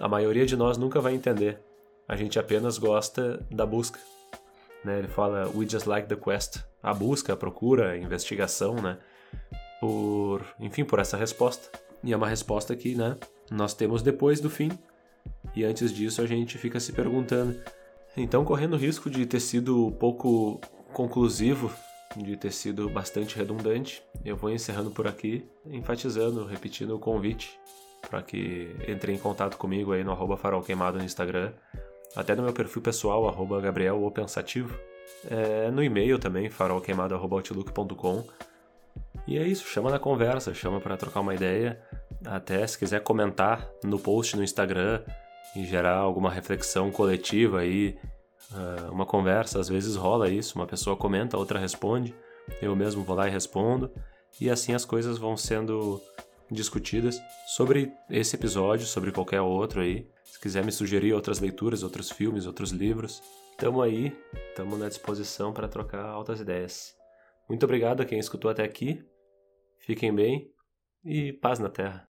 [0.00, 1.60] A maioria de nós nunca vai entender.
[2.08, 4.00] A gente apenas gosta da busca.
[4.84, 4.98] Né?
[4.98, 8.98] Ele fala we just like the quest, a busca, a procura, a investigação, né?
[9.80, 11.70] Por, enfim, por essa resposta.
[12.02, 13.16] E é uma resposta que, né,
[13.50, 14.70] nós temos depois do fim.
[15.54, 17.58] E antes disso a gente fica se perguntando.
[18.16, 20.60] Então, correndo o risco de ter sido pouco
[20.92, 21.70] conclusivo
[22.16, 24.02] de ter sido bastante redundante.
[24.24, 27.58] Eu vou encerrando por aqui, enfatizando, repetindo o convite
[28.08, 31.52] para que entre em contato comigo aí no arroba farol queimado no Instagram,
[32.14, 34.78] até no meu perfil pessoal, arroba Gabriel ou Pensativo,
[35.28, 38.24] é, no e-mail também, farolqueimado.outlook.com.
[39.26, 41.80] E é isso, chama na conversa, chama para trocar uma ideia.
[42.26, 45.02] Até se quiser comentar no post no Instagram
[45.54, 47.96] e gerar alguma reflexão coletiva aí
[48.52, 52.14] uh, uma conversa, às vezes rola isso, uma pessoa comenta, outra responde,
[52.60, 53.90] eu mesmo vou lá e respondo,
[54.40, 56.00] e assim as coisas vão sendo
[56.50, 60.06] discutidas sobre esse episódio, sobre qualquer outro aí.
[60.24, 63.22] Se quiser me sugerir outras leituras, outros filmes, outros livros,
[63.56, 64.16] tamo aí,
[64.54, 66.94] tamo na disposição para trocar altas ideias.
[67.48, 69.02] Muito obrigado a quem escutou até aqui.
[69.78, 70.50] Fiquem bem
[71.04, 72.06] e paz na Terra.